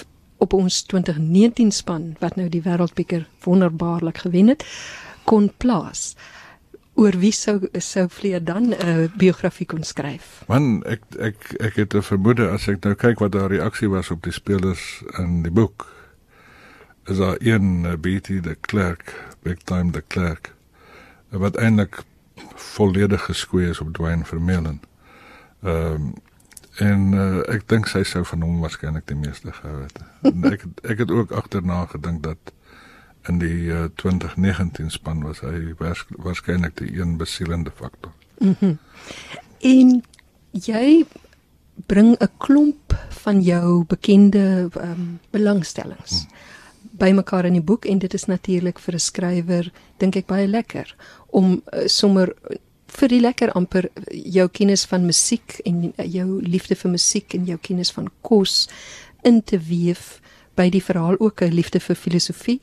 op 0.43 0.53
ons 0.59 0.83
2019 0.91 1.71
span 1.71 2.13
wat 2.19 2.37
nou 2.37 2.49
die 2.51 2.63
wêreldbeker 2.65 3.27
wonderbaarlik 3.47 4.25
gewen 4.27 4.51
het 4.51 4.65
kon 5.25 5.51
plaas. 5.63 6.17
Oor 6.99 7.15
wie 7.23 7.33
sou 7.33 7.57
sou 7.79 8.09
vleer 8.11 8.43
dan 8.45 8.69
'n 8.69 8.75
uh, 8.75 9.09
biografie 9.17 9.67
kon 9.67 9.83
skryf? 9.83 10.43
Man 10.49 10.83
ek 10.85 11.03
ek 11.19 11.55
ek 11.61 11.75
het 11.77 11.95
'n 11.95 12.03
vermoede 12.03 12.49
as 12.49 12.69
ek 12.69 12.85
nou 12.85 12.95
kyk 12.95 13.19
wat 13.19 13.33
daar 13.33 13.51
reaksie 13.51 13.89
was 13.89 14.11
op 14.11 14.23
die 14.23 14.33
spelers 14.33 15.03
in 15.19 15.43
die 15.43 15.53
boek 15.53 15.87
is 17.07 17.17
daar 17.17 17.37
een 17.39 17.85
uh, 17.85 17.93
BT 17.93 18.43
de 18.43 18.57
Klerk 18.61 19.15
big 19.43 19.63
time 19.65 19.91
de 19.91 20.03
Klerk 20.07 20.55
wat 21.31 21.57
eintlik 21.57 22.03
volledig 22.55 23.25
geskoei 23.25 23.69
is 23.69 23.81
op 23.81 23.93
Dwayne 23.93 24.25
Vermeulen. 24.25 24.81
Ehm 25.63 25.95
um, 25.95 26.15
en 26.81 27.13
uh, 27.13 27.43
ek 27.53 27.69
dink 27.69 27.87
sy 27.87 28.03
sou 28.03 28.25
van 28.25 28.43
hom 28.43 28.61
waarskynlik 28.61 29.07
die 29.07 29.19
meeste 29.19 29.53
gehou 29.53 29.83
het. 29.83 29.99
ek 30.55 30.67
ek 30.83 30.99
het 31.05 31.11
ook 31.11 31.33
agterna 31.33 31.87
gedink 31.87 32.23
dat 32.23 32.53
in 33.29 33.39
die 33.39 33.71
uh, 33.71 33.85
2019 33.97 34.91
span 34.91 35.23
was 35.23 35.41
hy 35.41 35.75
waars, 35.79 36.05
waarskynlik 36.17 36.77
die 36.81 36.97
een 36.99 37.17
besielende 37.17 37.71
faktor. 37.71 38.13
Mm 38.41 38.79
en 39.63 40.03
jy 40.51 41.05
bring 41.87 42.17
'n 42.19 42.29
klomp 42.39 42.95
van 43.09 43.41
jou 43.41 43.85
bekende 43.87 44.69
um, 44.75 45.21
belangstellings 45.31 46.27
mm. 46.27 46.29
bymekaar 46.99 47.45
in 47.45 47.53
die 47.53 47.63
boek 47.63 47.85
en 47.85 47.99
dit 47.99 48.15
is 48.15 48.25
natuurlik 48.25 48.79
vir 48.79 48.95
'n 48.95 48.99
skrywer 48.99 49.73
dink 49.97 50.17
ek 50.17 50.27
baie 50.27 50.47
lekker 50.47 50.97
om 51.31 51.63
uh, 51.73 51.87
sommer 51.87 52.35
vir 52.93 53.09
die 53.09 53.21
lekker 53.21 53.53
amper 53.59 53.89
jou 54.11 54.49
kennis 54.49 54.85
van 54.91 55.07
musiek 55.07 55.61
en 55.65 55.93
jou 55.97 56.41
liefde 56.43 56.77
vir 56.77 56.91
musiek 56.91 57.35
en 57.35 57.47
jou 57.49 57.59
kennis 57.59 57.93
van 57.93 58.11
kos 58.21 58.69
in 59.25 59.43
te 59.43 59.59
weef 59.59 60.21
by 60.59 60.69
die 60.71 60.83
verhaal 60.85 61.17
ook 61.19 61.43
'n 61.43 61.55
liefde 61.55 61.81
vir 61.81 61.97
filosofie. 61.97 62.61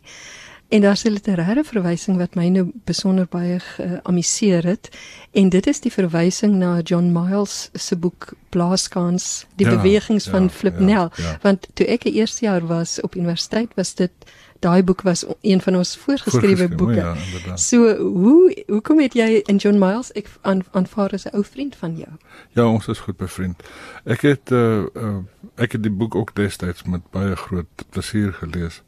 En 0.69 0.81
daar's 0.81 1.03
'n 1.03 1.17
literêre 1.17 1.63
verwysing 1.63 2.17
wat 2.17 2.35
my 2.35 2.47
nou 2.49 2.71
besonder 2.85 3.25
baie 3.25 3.59
geamuseer 3.59 4.63
het 4.63 4.89
en 5.31 5.49
dit 5.49 5.67
is 5.67 5.79
die 5.79 5.91
verwysing 5.91 6.53
na 6.53 6.79
John 6.79 7.11
Miles 7.11 7.69
se 7.73 7.95
boek 7.95 8.33
Blaaskans, 8.49 9.45
die 9.55 9.65
ja, 9.65 9.75
bewegings 9.75 10.25
ja, 10.25 10.31
van 10.31 10.49
Flipnel, 10.49 11.09
ja, 11.15 11.23
ja. 11.23 11.39
want 11.41 11.67
toe 11.73 11.85
ek 11.85 12.05
'n 12.05 12.13
eerste 12.13 12.45
jaar 12.45 12.67
was 12.67 13.01
op 13.01 13.15
universiteit 13.15 13.69
was 13.75 13.95
dit 13.95 14.11
daai 14.59 14.83
boek 14.83 15.01
was 15.01 15.25
een 15.41 15.61
van 15.61 15.75
ons 15.75 15.97
voorgeskrewe 15.97 16.67
boeke. 16.67 17.15
Ja, 17.45 17.55
so 17.55 17.95
hoe 17.95 18.63
hoekom 18.67 18.99
het 18.99 19.13
jy 19.13 19.41
in 19.45 19.55
John 19.55 19.77
Miles 19.79 20.11
ek 20.11 20.27
aanvaar 20.41 21.13
as 21.13 21.25
'n 21.25 21.35
ou 21.35 21.43
vriend 21.43 21.75
van 21.75 21.95
jou? 21.95 22.11
Ja, 22.53 22.67
ons 22.67 22.87
is 22.87 22.99
goed 22.99 23.17
bevriend. 23.17 23.63
Ek 24.03 24.21
het 24.21 24.51
uh, 24.51 24.85
uh 24.95 25.17
ek 25.55 25.71
het 25.71 25.83
die 25.83 25.91
boek 25.91 26.15
ook 26.15 26.35
destyds 26.35 26.83
met 26.83 27.01
baie 27.11 27.35
groot 27.35 27.85
plesier 27.89 28.33
gelees. 28.33 28.81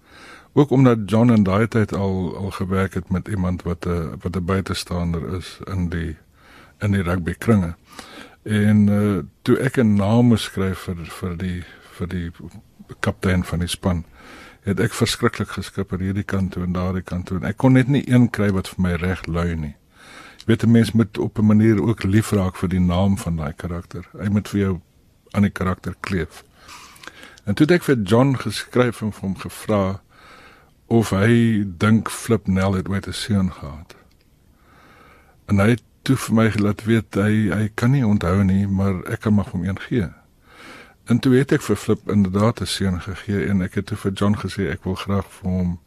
Ook 0.53 0.69
omdat 0.69 0.97
John 1.05 1.31
in 1.31 1.43
daai 1.43 1.67
tyd 1.67 1.93
al 1.95 2.37
al 2.37 2.51
gewerk 2.51 2.93
het 2.93 3.09
met 3.09 3.27
iemand 3.27 3.63
wat 3.63 3.85
'n 3.85 3.89
uh, 3.89 4.13
wat 4.21 4.35
'n 4.35 4.45
buitestander 4.45 5.35
is 5.37 5.59
in 5.65 5.89
die 5.89 6.17
in 6.79 6.91
die 6.91 7.01
rugby 7.03 7.33
kringe. 7.33 7.75
En 8.43 8.87
uh 8.87 9.19
toe 9.41 9.57
ek 9.57 9.77
'n 9.77 9.93
naam 9.95 10.37
skryf 10.37 10.79
vir 10.79 10.95
vir 11.05 11.37
die 11.37 11.63
vir 11.91 12.07
die 12.07 12.31
kaptein 12.99 13.43
van 13.43 13.59
die 13.59 13.67
span 13.67 14.05
het 14.63 14.79
ek 14.79 14.93
verskriklik 14.93 15.55
geskip 15.57 15.93
aan 15.93 16.03
hierdie 16.05 16.27
kant 16.27 16.51
toe 16.51 16.63
en 16.63 16.73
daardie 16.73 17.05
kant 17.05 17.25
toe 17.25 17.37
en 17.39 17.47
ek 17.49 17.57
kon 17.57 17.73
net 17.73 17.87
nie 17.87 18.03
een 18.09 18.29
kry 18.29 18.51
wat 18.51 18.67
vir 18.67 18.81
my 18.85 18.93
reg 19.01 19.25
lui 19.25 19.55
nie. 19.55 19.75
Jy 20.41 20.45
weet 20.47 20.63
'n 20.63 20.71
mens 20.71 20.91
moet 20.91 21.17
op 21.17 21.39
'n 21.39 21.45
manier 21.45 21.81
ook 21.81 22.03
lief 22.03 22.31
raak 22.31 22.55
vir 22.55 22.69
die 22.69 22.79
naam 22.79 23.17
van 23.17 23.35
daai 23.35 23.53
karakter. 23.53 24.05
Hy 24.17 24.29
moet 24.29 24.49
vir 24.49 24.59
jou 24.59 24.81
aan 25.31 25.41
die 25.41 25.51
karakter 25.51 25.95
kleef. 25.99 26.43
En 27.45 27.53
toe 27.53 27.65
het 27.65 27.71
ek 27.71 27.83
vir 27.83 28.01
John 28.03 28.35
geskryf 28.37 29.01
en 29.01 29.13
hom 29.21 29.35
gevra 29.35 30.01
of 30.87 31.09
hy 31.09 31.63
dink 31.77 32.09
Flip 32.09 32.47
Nell 32.47 32.73
het 32.73 32.89
ooit 32.89 33.07
'n 33.07 33.13
seun 33.13 33.51
gehad. 33.51 33.95
En 35.45 35.59
hy 35.59 35.69
het 35.69 35.83
toe 36.01 36.15
vir 36.15 36.35
my 36.35 36.51
gelaat 36.51 36.83
weet 36.83 37.15
hy 37.15 37.49
hy 37.49 37.69
kan 37.73 37.91
nie 37.91 38.05
onthou 38.05 38.43
nie, 38.43 38.67
maar 38.67 39.03
ek 39.05 39.19
kan 39.19 39.33
maar 39.33 39.49
hom 39.51 39.63
een 39.63 39.79
gee. 39.79 40.09
En 41.11 41.19
toe 41.19 41.33
het 41.35 41.51
ek 41.51 41.63
vir 41.65 41.75
Flip 41.75 42.09
inderdaad 42.09 42.61
'n 42.61 42.65
seun 42.65 43.01
gegee 43.01 43.45
en 43.45 43.61
ek 43.61 43.73
het 43.73 43.85
toe 43.85 43.97
vir 43.97 44.11
John 44.11 44.35
gesê 44.39 44.69
ek 44.71 44.83
wil 44.83 44.95
graag 44.95 45.27
vir 45.27 45.49
hom 45.49 45.79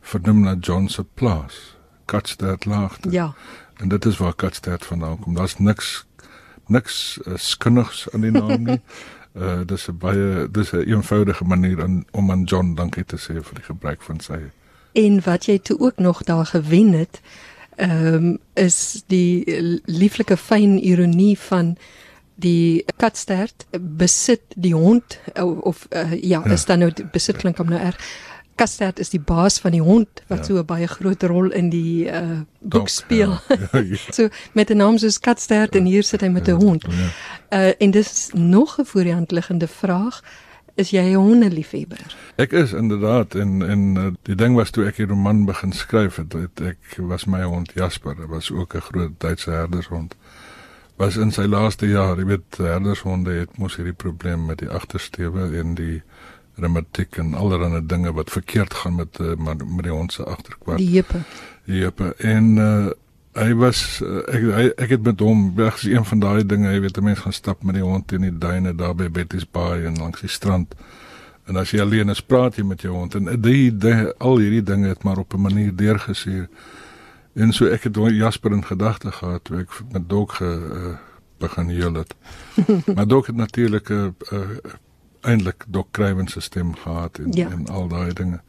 vernoem 0.00 0.40
na 0.40 0.54
John 0.54 0.86
se 0.88 1.04
plaas, 1.04 1.76
Katstad 2.04 2.64
Laagte. 2.64 3.10
Ja. 3.10 3.34
En 3.76 3.88
dit 3.88 4.04
is 4.04 4.16
waar 4.16 4.34
Katstad 4.34 4.86
vandaan 4.86 5.18
kom. 5.18 5.34
Daar's 5.34 5.58
niks 5.58 6.06
niks 6.66 7.18
uh, 7.26 7.32
skinnigs 7.36 8.06
aan 8.12 8.20
die 8.20 8.30
naam 8.30 8.62
nie. 8.62 8.80
Uh 9.34 9.66
dis 9.72 9.88
'n 9.88 9.98
baie 9.98 10.50
dis 10.50 10.70
'n 10.72 10.76
een 10.76 10.88
eenvoudige 10.88 11.44
manier 11.44 11.82
aan, 11.82 12.04
om 12.10 12.30
aan 12.30 12.44
John 12.44 12.74
dankie 12.74 13.04
te 13.04 13.16
sê 13.16 13.42
vir 13.42 13.54
die 13.54 13.64
gebruik 13.64 14.02
van 14.02 14.20
sy. 14.20 14.40
En 14.92 15.22
wat 15.24 15.44
jy 15.44 15.58
toe 15.58 15.78
ook 15.78 15.96
nog 15.96 16.22
daar 16.22 16.46
gewen 16.46 16.92
het, 16.92 17.20
ehm 17.76 18.14
um, 18.14 18.38
is 18.54 19.02
die 19.06 19.44
lieflike 19.84 20.36
fyn 20.36 20.78
ironie 20.84 21.38
van 21.38 21.76
die 22.38 22.84
katstert 22.96 23.66
besit 23.78 24.42
die 24.54 24.74
hond 24.74 25.18
of, 25.34 25.58
of 25.58 25.86
uh, 25.90 26.12
ja, 26.12 26.42
ja, 26.44 26.52
is 26.54 26.64
dan 26.64 26.84
nou 26.84 26.92
besit 27.12 27.40
klink 27.42 27.58
hom 27.58 27.70
nou 27.72 27.80
erg. 27.80 27.98
Katstert 28.58 28.98
is 28.98 29.10
die 29.14 29.22
baas 29.22 29.58
van 29.62 29.74
die 29.74 29.82
hond 29.82 30.22
wat 30.30 30.38
ja. 30.38 30.44
so 30.44 30.58
'n 30.58 30.66
baie 30.66 30.86
groot 30.86 31.22
rol 31.22 31.50
in 31.50 31.70
die 31.70 32.06
uh, 32.10 32.42
boek 32.60 32.88
speel. 32.88 33.38
Ja. 33.48 33.56
Ja, 33.72 33.78
ja. 33.78 33.98
so 34.18 34.28
met 34.52 34.70
'n 34.70 34.76
naam 34.76 34.98
soos 34.98 35.18
Katstert 35.18 35.74
en 35.74 35.84
hier 35.84 36.02
sit 36.02 36.20
hy 36.20 36.28
met 36.28 36.46
'n 36.46 36.50
ja, 36.50 36.56
hond. 36.56 36.86
Ja. 36.88 37.10
Uh, 37.50 37.72
en 37.78 37.90
dis 37.90 38.30
nog 38.34 38.78
'n 38.78 38.84
voor 38.84 39.02
die 39.02 39.14
hand 39.14 39.30
liggende 39.30 39.68
vraag. 39.68 40.22
Is 40.74 40.90
jy 40.90 41.02
'n 41.02 41.14
hondeliefhebber? 41.14 42.16
Ek 42.36 42.52
is 42.52 42.72
inderdaad 42.72 43.34
en 43.34 43.62
en 43.62 44.16
die 44.22 44.34
ding 44.34 44.54
was 44.54 44.70
toe 44.70 44.86
ek 44.86 44.96
die 44.96 45.06
roman 45.06 45.44
begin 45.44 45.72
skryf 45.72 46.16
het, 46.16 46.32
het 46.32 46.60
ek 46.60 46.98
was 46.98 47.24
my 47.24 47.42
hond 47.42 47.72
Jasper, 47.74 48.26
was 48.28 48.50
ook 48.50 48.74
'n 48.74 48.80
groot 48.80 49.10
Duitse 49.18 49.50
herdershond 49.50 50.14
was 50.98 51.16
in 51.16 51.30
sy 51.34 51.46
laaste 51.46 51.86
jaar, 51.86 52.18
jy 52.18 52.26
weet, 52.26 52.58
herdershonde 52.58 53.36
het 53.38 53.58
mos 53.58 53.76
hierdie 53.78 53.96
probleem 53.96 54.46
met 54.50 54.58
die 54.58 54.70
agtersteewe 54.70 55.46
en 55.60 55.76
die 55.78 56.02
reumatiek 56.58 57.18
en 57.22 57.34
allerlei 57.38 57.80
dinge 57.86 58.12
wat 58.12 58.32
verkeerd 58.34 58.74
gaan 58.74 58.96
met 58.98 59.20
uh, 59.22 59.36
met 59.38 59.84
die 59.86 59.94
hond 59.94 60.12
se 60.12 60.24
agterkwart. 60.24 60.78
Die 60.82 60.90
heupe. 60.96 61.22
Die 61.70 61.82
heupe 61.82 62.14
en 62.18 62.56
uh, 62.58 62.88
hy 63.38 63.52
was 63.60 63.82
ek 64.02 64.46
hy, 64.56 64.64
ek 64.74 64.96
het 64.96 65.04
met 65.06 65.22
hom 65.22 65.52
regs 65.56 65.86
een 65.86 66.04
van 66.04 66.22
daai 66.24 66.42
dinge, 66.46 66.72
jy 66.72 66.80
weet, 66.82 66.98
'n 66.98 67.04
mens 67.04 67.22
gaan 67.22 67.36
stap 67.36 67.62
met 67.62 67.78
die 67.78 67.86
hond 67.86 68.12
in 68.12 68.26
die 68.26 68.38
duine 68.38 68.74
daar 68.74 68.94
by 68.98 69.06
Betty's 69.08 69.46
Bay 69.46 69.84
en 69.86 70.00
langs 70.02 70.20
die 70.20 70.30
strand. 70.30 70.74
En 71.46 71.56
as 71.56 71.70
jy 71.70 71.80
alleen 71.80 72.10
is, 72.10 72.20
praat 72.20 72.58
jy 72.58 72.64
met 72.64 72.82
jou 72.82 72.92
hond 72.92 73.14
en 73.14 73.30
die, 73.40 73.70
die 73.70 73.94
al 74.18 74.42
hierdie 74.42 74.62
dinge 74.62 74.88
het 74.88 75.02
maar 75.06 75.18
op 75.18 75.34
'n 75.34 75.40
manier 75.40 75.76
deurgesuur. 75.76 76.48
En 77.38 77.52
so 77.54 77.68
ek 77.70 77.86
het 77.86 77.96
Jasper 77.96 78.52
in 78.52 78.64
gedagte 78.66 79.12
gehad 79.12 79.44
toe 79.44 79.60
ek 79.62 79.76
met 79.92 80.08
Dok 80.10 80.32
ge 80.40 80.48
uh, 80.74 80.96
begin 81.38 81.68
heel 81.68 81.94
het. 81.94 82.14
maar 82.94 83.06
Dok 83.06 83.26
het 83.26 83.36
natuurlik 83.36 83.88
'n 83.88 84.14
uh, 84.32 84.40
uh, 84.40 84.58
eintlik 85.20 85.64
Dok 85.68 85.88
Kruiven 85.90 86.28
se 86.28 86.40
stem 86.40 86.74
gehad 86.74 87.18
en 87.18 87.32
ja. 87.32 87.50
en 87.50 87.66
al 87.66 87.88
daai 87.88 88.12
dinge. 88.12 88.40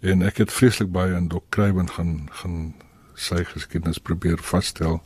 En 0.00 0.22
ek 0.22 0.36
het 0.36 0.52
vreeslik 0.52 0.92
baie 0.92 1.14
in 1.14 1.28
Dok 1.28 1.44
Kruiven 1.48 1.90
gaan 1.90 2.28
gaan 2.30 2.74
sy 3.14 3.44
geskiedenis 3.44 3.98
probeer 3.98 4.38
vasstel. 4.38 5.02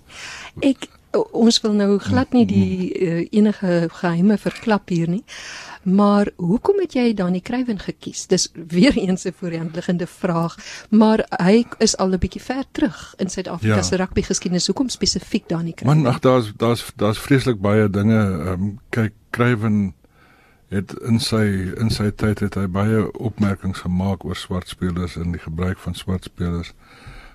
Ek 0.61 0.89
ons 1.15 1.61
wil 1.61 1.73
nou 1.73 1.99
glad 1.99 2.33
nie 2.33 2.47
die 2.47 2.91
uh, 2.93 3.27
enige 3.31 3.89
geheime 4.01 4.39
verklap 4.39 4.89
hier 4.89 5.09
nie. 5.09 5.25
Maar 5.85 6.31
hoekom 6.37 6.79
het 6.81 6.95
jy 6.97 7.11
dan 7.15 7.35
die 7.37 7.43
Kruiven 7.45 7.79
gekies? 7.79 8.27
Dis 8.27 8.49
weer 8.55 8.97
eens 8.97 9.25
'n 9.25 9.35
voorhandliggende 9.37 10.07
vraag, 10.07 10.57
maar 10.91 11.25
hy 11.43 11.65
is 11.79 11.97
al 11.97 12.09
'n 12.09 12.19
bietjie 12.19 12.41
ver 12.41 12.65
terug 12.73 13.15
in 13.19 13.29
Suid-Afrika 13.29 13.77
ja. 13.77 13.83
se 13.83 13.97
rugby 13.97 14.23
geskiedenis. 14.23 14.67
Hoekom 14.67 14.89
spesifiek 14.89 15.49
dan 15.49 15.65
die 15.65 15.75
Kruiven? 15.75 16.03
Man, 16.03 16.13
ag 16.13 16.21
daar's 16.21 16.53
daar's 16.57 16.93
daar's 16.97 17.19
vreeslik 17.19 17.61
baie 17.61 17.91
dinge. 17.91 18.21
Ehm 18.21 18.49
um, 18.49 18.79
kyk, 18.89 19.13
Kruiven 19.31 19.95
het 20.69 20.93
in 20.93 21.21
sy 21.21 21.73
in 21.81 21.91
sy 21.91 22.11
tyd 22.11 22.41
het 22.41 22.55
hy 22.55 22.67
baie 22.67 23.13
opmerkings 23.13 23.85
gemaak 23.85 24.25
oor 24.25 24.37
swart 24.37 24.69
spelers 24.69 25.17
en 25.17 25.33
die 25.33 25.41
gebruik 25.41 25.79
van 25.79 25.95
swart 25.95 26.25
spelers. 26.25 26.73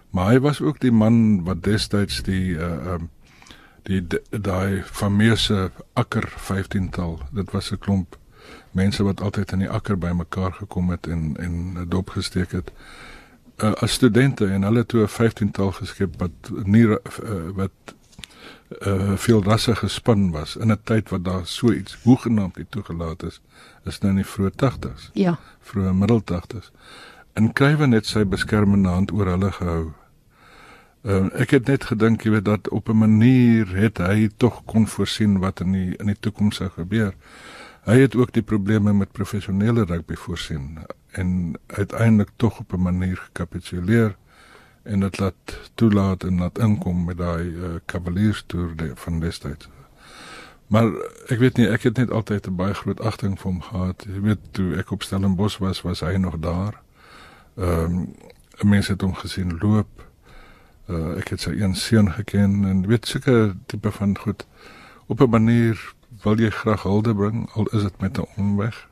Maar 0.09 0.31
hy 0.33 0.39
was 0.39 0.61
ook 0.61 0.79
die 0.79 0.91
man 0.91 1.43
wat 1.43 1.63
destyds 1.63 2.23
die 2.25 2.57
uh 2.57 2.63
ehm 2.63 2.93
um, 2.93 3.09
die 3.89 4.01
daai 4.29 4.83
fameuse 4.85 5.71
akker 5.97 6.27
15tal. 6.37 7.19
Dit 7.33 7.51
was 7.51 7.71
'n 7.71 7.77
klomp 7.77 8.17
mense 8.71 9.03
wat 9.03 9.21
altyd 9.21 9.51
in 9.51 9.59
die 9.65 9.69
akker 9.69 9.97
bymekaar 9.97 10.53
gekom 10.53 10.89
het 10.89 11.07
en 11.07 11.35
en 11.37 11.85
dop 11.89 12.09
gesteek 12.09 12.51
het. 12.51 12.71
Uh, 13.57 13.71
as 13.71 13.91
studente 13.91 14.47
en 14.47 14.63
hulle 14.63 14.85
toe 14.85 15.01
'n 15.01 15.07
15tal 15.07 15.71
geskep 15.71 16.19
wat 16.19 16.51
nie 16.63 16.85
uh, 16.85 16.97
wat 17.55 17.95
uh 18.85 19.17
veel 19.17 19.43
rasse 19.43 19.75
gespan 19.75 20.31
was 20.31 20.55
in 20.55 20.71
'n 20.71 20.79
tyd 20.83 21.09
wat 21.09 21.23
daar 21.23 21.45
so 21.45 21.71
iets 21.71 21.97
hoegenaamd 22.03 22.57
nie 22.57 22.67
toegelaat 22.69 23.23
is 23.23 23.41
is 23.85 23.99
nou 23.99 24.11
in 24.11 24.21
die 24.21 24.31
vroeë 24.31 24.51
80s. 24.55 25.09
Ja. 25.13 25.39
Vroeë 25.59 25.93
middel 25.93 26.21
80s. 26.21 26.71
En 27.33 27.53
Kruiven 27.53 27.91
het 27.91 28.05
sy 28.05 28.25
beskermende 28.25 28.89
hand 28.89 29.11
oor 29.11 29.25
hulle 29.25 29.51
gehou. 29.51 29.91
Uh, 31.01 31.29
ek 31.39 31.53
het 31.55 31.69
net 31.71 31.85
gedink 31.87 32.25
jy 32.25 32.31
weet 32.33 32.45
dat 32.45 32.69
op 32.75 32.89
'n 32.89 32.97
manier 32.97 33.67
het 33.75 33.97
hy 33.97 34.29
tog 34.37 34.61
kon 34.65 34.87
voorsien 34.87 35.39
wat 35.39 35.59
in 35.59 35.71
die 35.71 35.95
in 35.95 36.05
die 36.05 36.19
toekoms 36.19 36.55
sou 36.55 36.69
gebeur. 36.69 37.13
Hy 37.87 37.99
het 37.99 38.15
ook 38.15 38.33
die 38.33 38.43
probleme 38.43 38.93
met 38.93 39.11
professionele 39.11 39.85
rugby 39.85 40.15
voorsien 40.15 40.77
en 41.11 41.55
uiteindelik 41.67 42.29
tog 42.35 42.59
op 42.59 42.73
'n 42.73 42.81
manier 42.81 43.17
gekapituleer 43.17 44.15
en 44.83 44.99
dit 44.99 45.19
laat 45.19 45.71
toelaat 45.75 46.23
en 46.23 46.37
laat 46.39 46.59
inkom 46.59 47.05
met 47.05 47.17
daai 47.17 47.47
uh, 47.47 47.67
Cavaliers 47.85 48.43
toer 48.47 48.75
de, 48.75 48.91
van 48.95 49.19
destyds. 49.19 49.69
Maar 50.67 50.91
ek 51.27 51.39
weet 51.39 51.57
nie, 51.57 51.67
ek 51.67 51.83
het 51.83 51.97
net 51.97 52.11
altyd 52.11 52.47
'n 52.47 52.55
baie 52.55 52.73
groot 52.73 53.01
agting 53.01 53.39
vir 53.39 53.51
hom 53.51 53.61
gehad. 53.61 54.05
Jy 54.07 54.21
weet 54.21 54.39
toe 54.51 54.75
ek 54.75 54.91
op 54.91 55.03
Stellenbosch 55.03 55.57
was, 55.57 55.81
was 55.81 55.99
hy 55.99 56.15
nog 56.15 56.39
daar. 56.39 56.81
Ehm 57.55 58.05
um, 58.59 58.69
mense 58.69 58.91
het 58.91 59.01
hom 59.01 59.15
gesien 59.15 59.57
loop. 59.57 60.08
Uh, 60.89 61.17
ek 61.21 61.35
het 61.35 61.41
sy 61.41 61.51
een 61.53 61.75
seun 61.75 62.11
geken 62.11 62.65
en 62.65 62.87
weet 62.89 63.05
seker 63.05 63.53
tipe 63.69 63.91
van 63.91 64.17
goed 64.17 64.45
op 65.05 65.21
'n 65.21 65.29
manier 65.29 65.93
wil 66.23 66.39
jy 66.39 66.49
graag 66.49 66.83
hulde 66.83 67.13
bring 67.15 67.49
al 67.53 67.65
is 67.65 67.83
dit 67.83 68.01
met 68.01 68.17
'n 68.17 68.27
omweg. 68.35 68.87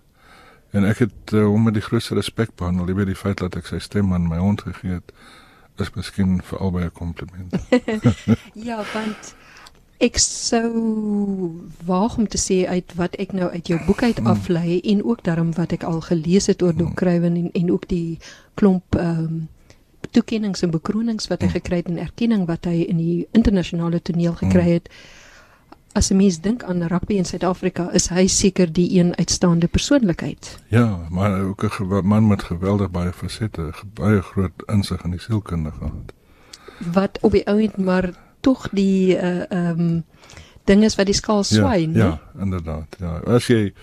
En 0.70 0.86
ek 0.86 0.98
het 0.98 1.34
uh, 1.34 1.46
hom 1.46 1.64
met 1.64 1.74
die 1.74 1.82
grootste 1.82 2.14
respek 2.14 2.56
behandel, 2.56 2.90
oor 2.96 3.06
die 3.06 3.16
feit 3.16 3.38
dat 3.38 3.56
ek 3.56 3.66
sy 3.66 3.80
stem 3.80 4.14
aan 4.14 4.28
my 4.28 4.38
hond 4.38 4.62
gegee 4.62 5.00
het. 5.00 5.14
Is 5.78 5.94
miskien 5.94 6.42
vir 6.44 6.60
albei 6.60 6.84
'n 6.86 6.92
kompliment. 6.92 7.54
ja, 8.68 8.84
want 8.94 9.36
ek 9.98 10.18
sou 10.22 10.70
waag 11.86 12.18
om 12.18 12.28
te 12.28 12.38
sê 12.38 12.68
uit 12.70 12.94
wat 12.96 13.16
ek 13.18 13.34
nou 13.34 13.50
uit 13.50 13.68
jou 13.68 13.80
boek 13.86 14.04
uit 14.04 14.18
hmm. 14.18 14.28
aflei 14.28 14.78
mm. 14.78 14.90
en 14.92 15.04
ook 15.04 15.24
daarom 15.24 15.54
wat 15.54 15.72
ek 15.72 15.84
al 15.84 16.02
gelees 16.02 16.46
het 16.46 16.62
oor 16.62 16.76
Doc 16.76 16.94
Kruiven 16.94 17.34
mm. 17.34 17.38
en 17.38 17.52
en 17.52 17.72
ook 17.72 17.88
die 17.88 18.20
klomp 18.54 18.96
ehm 18.96 19.24
um, 19.24 19.48
toekennings 20.12 20.62
en 20.62 20.72
bekronings 20.72 21.28
wat 21.28 21.42
hy 21.42 21.50
gekry 21.56 21.82
het 21.82 21.88
en 21.92 21.98
erkenning 22.02 22.46
wat 22.48 22.66
hy 22.66 22.86
in 22.88 22.98
die 23.02 23.28
internasionale 23.38 24.02
toneel 24.02 24.36
gekry 24.40 24.68
het. 24.78 24.90
As 25.98 26.12
'n 26.12 26.18
mens 26.18 26.42
dink 26.42 26.64
aan 26.64 26.88
rugby 26.88 27.14
in 27.18 27.26
Suid-Afrika, 27.26 27.90
is 27.92 28.08
hy 28.08 28.28
seker 28.28 28.72
die 28.72 29.00
een 29.00 29.16
uitstaande 29.16 29.68
persoonlikheid. 29.68 30.60
Ja, 30.68 31.08
maar 31.10 31.42
ook 31.42 31.64
'n 31.64 32.06
man 32.08 32.28
met 32.28 32.44
geweldig 32.44 32.92
baie 32.92 33.14
fasette, 33.14 33.74
baie 33.94 34.22
groot 34.22 34.64
insig 34.66 35.04
in 35.04 35.12
die 35.12 35.20
sielkunde 35.20 35.72
gehad. 35.72 36.14
Wat 36.94 37.18
op 37.22 37.32
die 37.32 37.48
ouend 37.48 37.78
maar 37.78 38.14
tog 38.40 38.70
die 38.72 39.16
uh 39.16 39.52
ehm 39.52 39.80
um, 39.80 40.04
ding 40.64 40.84
is 40.84 40.96
wat 40.96 41.06
die 41.06 41.16
skaal 41.16 41.44
swai, 41.44 41.90
ja, 41.94 42.06
ja, 42.06 42.22
inderdaad. 42.40 42.96
Ja, 43.00 43.18
as 43.18 43.48
jy 43.48 43.74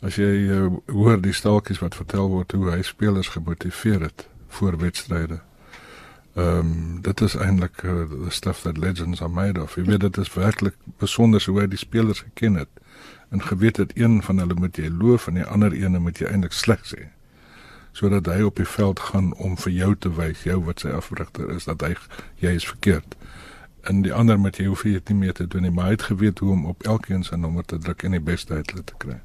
as 0.00 0.16
jy 0.16 0.48
uh, 0.48 0.66
hoor 0.86 1.20
die 1.20 1.32
staaltjies 1.32 1.78
wat 1.78 1.94
vertel 1.94 2.28
word 2.28 2.52
hoe 2.52 2.70
hy 2.70 2.82
spelers 2.82 3.28
gemotiveer 3.28 4.00
het 4.00 4.28
voor 4.48 4.78
wedstryde 4.78 5.40
Ehm 6.34 6.58
um, 6.58 6.98
dit 7.02 7.20
is 7.20 7.34
eintlik 7.34 7.82
uh, 7.82 8.04
the 8.24 8.30
stuff 8.30 8.60
that 8.60 8.76
legends 8.78 9.20
are 9.20 9.30
made 9.30 9.62
of. 9.62 9.74
Jy 9.74 9.82
weet 9.82 10.00
dit 10.00 10.16
is 10.16 10.34
werklik 10.34 10.76
besonder 10.98 11.42
hoe 11.46 11.60
hy 11.60 11.66
die 11.66 11.78
spelers 11.78 12.20
geken 12.20 12.54
het 12.54 12.68
en 13.30 13.42
geweet 13.42 13.76
het 13.76 13.92
een 13.94 14.22
van 14.22 14.38
hulle 14.38 14.54
moet 14.54 14.76
jy 14.76 14.88
loof 14.88 15.26
en 15.26 15.34
die 15.34 15.44
ander 15.44 15.72
ene 15.72 15.98
moet 15.98 16.18
jy 16.18 16.26
eintlik 16.30 16.52
sleg 16.52 16.82
sê. 16.86 17.08
Sodat 17.92 18.26
hy 18.26 18.42
op 18.46 18.56
die 18.56 18.66
veld 18.66 19.00
gaan 19.00 19.32
om 19.34 19.56
vir 19.58 19.72
jou 19.72 19.94
te 19.98 20.10
wys, 20.14 20.42
jou 20.46 20.58
wat 20.66 20.82
sy 20.82 20.90
afrigter 20.94 21.50
is, 21.54 21.66
dat 21.66 21.82
hy 21.82 21.94
jy 22.42 22.54
is 22.58 22.66
verkeerd. 22.66 23.16
En 23.82 24.02
die 24.02 24.12
ander 24.14 24.38
moet 24.38 24.58
jy 24.58 24.66
hoef 24.70 24.84
jy 24.86 24.98
dit 24.98 25.10
nie 25.10 25.18
meer 25.24 25.34
te 25.34 25.46
doen 25.46 25.66
nie, 25.66 25.72
maar 25.74 25.90
hy 25.90 25.98
het 25.98 26.08
geweet 26.10 26.38
hoe 26.38 26.52
om 26.52 26.66
op 26.70 26.86
elkeen 26.86 27.24
se 27.26 27.36
nommer 27.36 27.64
te 27.64 27.78
druk 27.78 28.02
en 28.06 28.14
die 28.14 28.22
beste 28.22 28.54
uit 28.54 28.70
te 28.74 28.98
kry. 28.98 29.18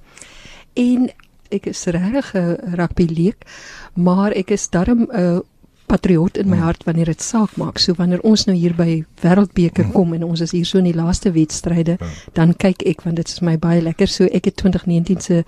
En 0.74 1.10
ek 1.54 1.66
is 1.70 1.86
regtig 1.86 2.34
'n 2.34 2.76
rugby 2.76 3.06
leek, 3.10 3.46
maar 3.94 4.32
ek 4.32 4.50
is 4.50 4.70
darm 4.70 5.06
'n 5.06 5.20
uh, 5.20 5.40
patriot 5.86 6.38
in 6.38 6.50
my 6.50 6.58
hart 6.58 6.84
wanneer 6.84 7.06
dit 7.06 7.22
saak 7.22 7.56
maak. 7.56 7.78
So 7.78 7.94
wanneer 7.98 8.22
ons 8.26 8.46
nou 8.46 8.56
hier 8.58 8.76
by 8.76 9.04
Wêreldbeker 9.22 9.92
kom 9.94 10.14
en 10.14 10.24
ons 10.24 10.42
is 10.42 10.52
hier 10.52 10.66
so 10.66 10.82
in 10.82 10.90
die 10.90 10.96
laaste 10.98 11.32
wedstryde, 11.36 11.98
dan 12.34 12.56
kyk 12.58 12.86
ek 12.86 13.06
want 13.06 13.22
dit 13.22 13.28
is 13.28 13.42
my 13.46 13.58
baie 13.62 13.82
lekker. 13.82 14.10
So 14.10 14.26
ek 14.26 14.50
het 14.50 14.58
2019 14.62 15.22
se 15.22 15.44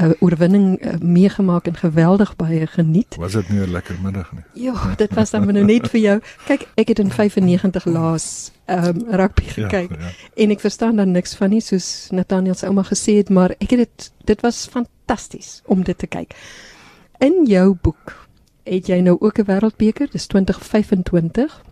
uh, 0.00 0.10
oorwinning 0.20 0.78
uh, 0.80 0.94
meegemaak 1.00 1.66
en 1.66 1.76
geweldig 1.76 2.36
baie 2.36 2.66
geniet. 2.66 3.16
Was 3.20 3.32
dit 3.32 3.48
nie 3.48 3.60
'n 3.60 3.70
lekker 3.70 3.96
middag 4.02 4.32
nie? 4.32 4.44
Ja, 4.64 4.94
dit 4.96 5.14
was 5.14 5.30
dan 5.30 5.46
nou 5.46 5.64
net 5.64 5.88
vir 5.88 6.00
jou. 6.00 6.20
Kyk, 6.46 6.68
ek 6.74 6.88
het 6.88 6.98
in 6.98 7.10
95 7.10 7.84
laas 7.84 8.52
ehm 8.64 8.84
um, 8.86 9.04
rugby 9.10 9.44
gekyk. 9.44 9.90
Ja, 9.90 9.96
ja. 10.00 10.10
En 10.34 10.50
ek 10.50 10.60
verstaan 10.60 10.96
dan 10.96 11.10
niks 11.10 11.34
van 11.34 11.50
nie 11.50 11.60
soos 11.60 12.08
Nathaniel 12.10 12.54
se 12.54 12.66
ouma 12.66 12.82
gesê 12.82 13.16
het, 13.16 13.28
maar 13.28 13.50
ek 13.58 13.70
het 13.70 13.78
dit 13.78 14.12
dit 14.24 14.40
was 14.40 14.68
fantasties 14.70 15.62
om 15.64 15.82
dit 15.82 15.98
te 15.98 16.06
kyk. 16.06 16.34
In 17.18 17.44
jou 17.46 17.76
boek 17.82 18.28
het 18.70 18.86
jy 18.86 19.00
nou 19.02 19.16
ook 19.18 19.38
'n 19.38 19.44
wêreldbeker, 19.44 20.10
dis 20.10 20.26
2025 20.26 21.62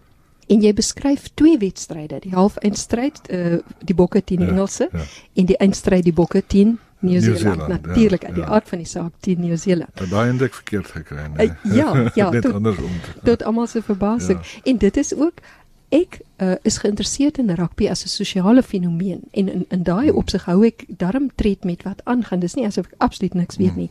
en 0.47 0.61
jy 0.61 0.73
beskryf 0.75 1.29
twee 1.35 1.59
wedstryde, 1.59 2.19
die 2.25 2.35
halfeindstryd, 2.35 3.21
uh, 3.31 3.59
die 3.85 3.95
Bokke 3.95 4.25
teen 4.25 4.39
die 4.39 4.47
ja, 4.47 4.53
Engelse 4.53 4.89
ja. 4.93 5.05
en 5.35 5.47
die 5.47 5.57
eindstryd 5.57 6.05
die 6.05 6.13
Bokke 6.13 6.43
teen 6.47 6.79
Nieu-Seeland 6.99 7.69
natuurlik 7.69 8.25
uit 8.25 8.35
ja, 8.35 8.41
die 8.41 8.45
ja. 8.45 8.49
aard 8.49 8.69
van 8.69 8.79
die 8.79 8.87
saak 8.87 9.13
teen 9.21 9.41
Nieu-Seeland. 9.41 9.95
Maar 9.95 10.09
daai 10.09 10.33
het 10.33 10.43
ek 10.43 10.55
verkeerd 10.55 10.87
gekry, 10.87 11.27
nee. 11.37 11.47
Uh, 11.47 11.77
ja, 11.77 12.11
ja, 12.15 12.31
tot, 12.41 12.53
andersom. 12.53 12.91
Tot 13.25 13.43
almal 13.43 13.67
se 13.67 13.83
verbasing. 13.83 14.41
Ja. 14.43 14.61
En 14.73 14.79
dit 14.79 14.97
is 14.97 15.15
ook 15.15 15.45
ek 15.89 16.19
uh, 16.37 16.55
is 16.63 16.79
geïnteresseerd 16.79 17.39
in 17.39 17.55
rugby 17.55 17.89
as 17.89 18.05
'n 18.05 18.09
sosiale 18.09 18.63
fenomeen 18.63 19.21
en 19.31 19.49
in 19.49 19.65
in 19.69 19.83
daai 19.83 20.09
hmm. 20.09 20.17
opsig 20.17 20.45
hou 20.45 20.67
ek 20.67 20.85
darm 20.89 21.31
tred 21.35 21.65
met 21.65 21.83
wat 21.83 22.01
aangaan. 22.05 22.39
Dis 22.39 22.55
nie 22.55 22.67
asof 22.67 22.87
ek 22.87 22.95
absoluut 22.99 23.35
niks 23.35 23.57
weet 23.57 23.73
hmm. 23.73 23.89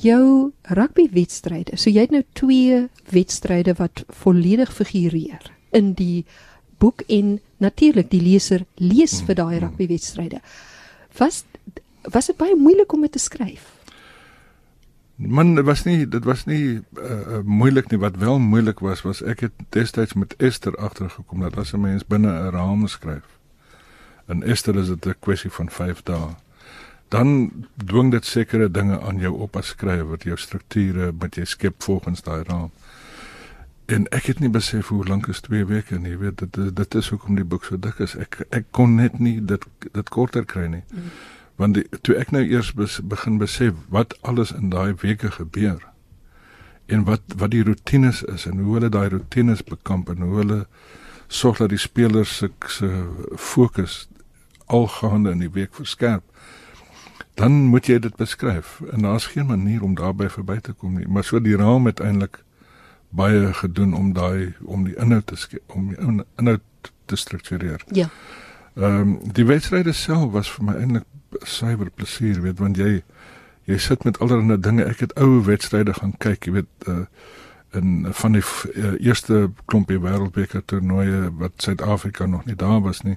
Jou 0.00 0.52
rugby 0.62 1.08
wedstryde. 1.12 1.76
So 1.76 1.90
jy 1.90 2.06
het 2.06 2.14
nou 2.14 2.22
twee 2.32 2.86
wedstryde 3.12 3.74
wat 3.76 4.04
volledig 4.22 4.72
figureer 4.72 5.50
in 5.76 5.92
die 5.98 6.24
boek 6.80 7.04
en 7.08 7.40
natuurlik 7.60 8.08
die 8.10 8.22
leser 8.24 8.64
lees 8.80 9.20
vir 9.26 9.36
daai 9.36 9.58
hmm. 9.58 9.66
rugby 9.66 9.90
wedstryde. 9.90 10.40
Was 11.18 11.44
was 12.08 12.30
dit 12.30 12.36
baie 12.40 12.56
moeilik 12.56 12.92
om 12.96 13.04
dit 13.04 13.12
te 13.12 13.20
skryf? 13.20 13.66
Man, 15.20 15.52
dit 15.54 15.64
was 15.68 15.84
nie 15.84 16.06
dit 16.08 16.24
was 16.24 16.46
nie 16.48 16.80
uh, 16.80 17.42
moeilik 17.44 17.90
nie. 17.90 18.00
Wat 18.00 18.16
wel 18.16 18.38
moeilik 18.40 18.80
was 18.80 19.02
was 19.04 19.20
ek 19.20 19.44
het 19.48 19.66
destyds 19.76 20.16
met 20.16 20.32
Esther 20.40 20.76
agtergekom 20.80 21.44
dat 21.44 21.58
as 21.60 21.74
'n 21.74 21.80
mens 21.80 22.06
binne 22.06 22.32
'n 22.32 22.50
raam 22.56 22.86
skryf. 22.88 23.28
En 24.26 24.42
Esther 24.42 24.76
is 24.76 24.88
dit 24.88 25.06
'n 25.06 25.20
kwessie 25.20 25.50
van 25.50 25.70
5 25.70 26.02
dae. 26.02 26.36
Dan 27.10 27.50
dwing 27.74 28.12
dit 28.14 28.26
sekere 28.26 28.70
dinge 28.70 29.00
aan 29.00 29.18
jou 29.18 29.34
op 29.46 29.56
as 29.58 29.72
skrywer, 29.74 30.20
jou 30.22 30.38
strukture 30.38 31.10
wat 31.18 31.36
jy 31.36 31.44
skep 31.44 31.82
volgens 31.82 32.22
daai 32.22 32.44
raam. 32.46 32.70
En 33.90 34.06
ek 34.14 34.30
het 34.30 34.40
nie 34.40 34.52
besef 34.52 34.92
hoe 34.94 35.02
lank 35.06 35.26
is 35.28 35.42
2 35.42 35.66
weke 35.66 35.98
nie. 35.98 36.14
Jy 36.14 36.22
weet 36.22 36.44
dit 36.44 36.76
dit 36.76 36.94
is 36.94 37.10
hoekom 37.10 37.34
die 37.34 37.44
boek 37.44 37.66
so 37.66 37.78
dik 37.78 37.98
is. 37.98 38.14
Ek 38.14 38.42
ek 38.50 38.70
kon 38.70 38.94
net 38.94 39.18
nie 39.18 39.40
dit 39.42 39.66
dit 39.92 40.08
korter 40.08 40.46
kry 40.46 40.68
nie. 40.70 40.86
Mm 40.94 41.10
want 41.60 41.76
die, 41.76 41.84
toe 42.00 42.16
ek 42.16 42.32
nou 42.32 42.42
eers 42.46 42.72
bes, 42.76 42.98
begin 43.04 43.36
besef 43.40 43.76
wat 43.92 44.16
alles 44.24 44.52
in 44.56 44.70
daai 44.72 44.96
weke 45.02 45.28
gebeur 45.36 45.82
en 46.90 47.04
wat 47.08 47.36
wat 47.42 47.52
die 47.54 47.64
rotines 47.66 48.22
is 48.34 48.46
en 48.48 48.62
hoe 48.64 48.78
hulle 48.78 48.90
daai 48.94 49.10
rotines 49.12 49.62
bekamp 49.66 50.08
en 50.12 50.24
hoe 50.24 50.38
hulle 50.40 50.60
sorg 51.28 51.60
dat 51.60 51.70
die 51.74 51.82
spelers 51.82 52.32
se 52.40 52.48
se 52.76 52.88
fokus 53.36 53.98
algaande 54.78 55.34
in 55.36 55.44
die 55.44 55.52
week 55.58 55.76
verskerp 55.76 56.24
dan 57.40 57.52
moet 57.72 57.86
jy 57.86 57.98
dit 57.98 58.16
beskryf. 58.16 58.80
En 58.92 59.02
daar's 59.08 59.26
geen 59.26 59.46
manier 59.46 59.82
om 59.82 59.94
daarby 59.94 60.28
verby 60.28 60.58
te 60.60 60.72
kom 60.72 60.98
nie. 60.98 61.08
Maar 61.08 61.24
so 61.24 61.40
die 61.40 61.56
raam 61.56 61.86
uiteindelik 61.86 62.42
baie 63.08 63.54
gedoen 63.54 63.94
om 63.94 64.12
daai 64.12 64.54
om 64.60 64.84
die 64.84 64.96
inhoud 64.96 65.26
te 65.26 65.60
om 65.66 65.88
die 65.88 66.24
inhoud 66.36 66.62
te 67.04 67.16
struktureer. 67.16 67.84
Ja. 67.88 68.08
Ehm 68.74 69.00
um, 69.00 69.18
die 69.32 69.46
wedstryd 69.46 69.94
self 69.94 70.32
was 70.32 70.50
vir 70.50 70.64
my 70.64 70.74
eintlik 70.78 71.06
suiwer 71.42 71.90
plesier 71.90 72.40
weet 72.42 72.58
want 72.58 72.76
jy 72.76 73.02
jy 73.64 73.78
sit 73.78 74.04
met 74.04 74.18
allerlei 74.18 74.60
dinge. 74.60 74.84
Ek 74.84 75.00
het 75.00 75.14
ou 75.18 75.42
wedstryde 75.44 75.94
gaan 75.94 76.14
kyk 76.18 76.46
jy 76.46 76.52
weet 76.52 76.88
uh, 76.88 77.06
in 77.72 78.06
van 78.10 78.32
die 78.32 78.42
uh, 78.42 78.92
eerste 78.98 79.50
klompie 79.64 79.98
wêreldbeker 79.98 80.64
toernooie 80.64 81.30
wat 81.38 81.52
Suid-Afrika 81.56 82.26
nog 82.26 82.44
nie 82.44 82.56
daar 82.56 82.80
was 82.82 83.02
nie 83.02 83.16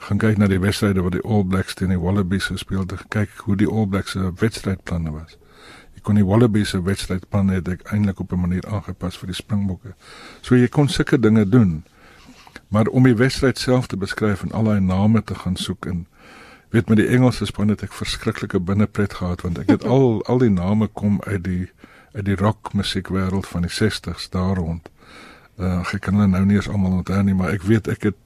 gaan 0.00 0.18
kyk 0.18 0.38
na 0.40 0.48
die 0.48 0.60
wedstryde 0.60 1.02
wat 1.04 1.12
die 1.12 1.24
All 1.24 1.44
Blacks 1.44 1.76
teen 1.76 1.92
die 1.92 2.00
Wallabies 2.00 2.48
gespeel 2.48 2.86
het. 2.86 3.04
Kyk 3.12 3.44
hoe 3.44 3.56
die 3.56 3.68
All 3.68 3.86
Blacks 3.86 4.16
se 4.16 4.32
wedstrydplanne 4.40 5.12
was. 5.12 5.36
Ek 5.96 6.02
kon 6.08 6.16
die 6.16 6.24
Wallabies 6.24 6.72
se 6.72 6.80
wedstrydplanne 6.82 7.58
het 7.58 7.68
ek 7.68 7.84
eintlik 7.92 8.20
op 8.20 8.32
'n 8.32 8.40
manier 8.40 8.66
aangepas 8.66 9.18
vir 9.18 9.32
die 9.32 9.36
Springbokke. 9.36 9.94
So 10.40 10.56
jy 10.56 10.68
kon 10.68 10.88
sulke 10.88 11.18
dinge 11.18 11.48
doen. 11.48 11.84
Maar 12.68 12.86
om 12.86 13.02
die 13.04 13.14
wedstryd 13.14 13.58
self 13.58 13.86
te 13.86 13.96
beskryf 13.96 14.42
en 14.42 14.52
al 14.52 14.64
daai 14.64 14.80
name 14.80 15.24
te 15.24 15.34
gaan 15.34 15.56
soek 15.56 15.86
en 15.86 16.06
weet 16.70 16.88
met 16.88 16.96
die 16.96 17.06
Engelse 17.06 17.46
span 17.46 17.68
het 17.68 17.82
ek 17.82 17.92
verskriklike 17.92 18.60
binnepret 18.60 19.14
gehad 19.14 19.40
want 19.40 19.58
ek 19.58 19.68
het 19.68 19.84
al 19.84 20.20
al 20.30 20.38
die 20.38 20.50
name 20.50 20.86
kom 20.86 21.20
uit 21.26 21.44
die 21.44 21.70
uit 22.12 22.24
die 22.24 22.36
rock 22.36 22.72
musiekwêreld 22.72 23.46
van 23.46 23.62
die 23.62 23.70
60s 23.70 24.30
daar 24.30 24.56
rond. 24.56 24.90
Uh 25.58 25.82
ek 25.92 26.00
kan 26.00 26.14
hulle 26.14 26.26
nou 26.26 26.44
nie 26.44 26.56
eens 26.56 26.68
almal 26.68 26.92
onthou 27.02 27.22
nie, 27.22 27.34
maar 27.34 27.50
ek 27.50 27.62
weet 27.62 27.88
ek 27.88 28.02
het 28.02 28.16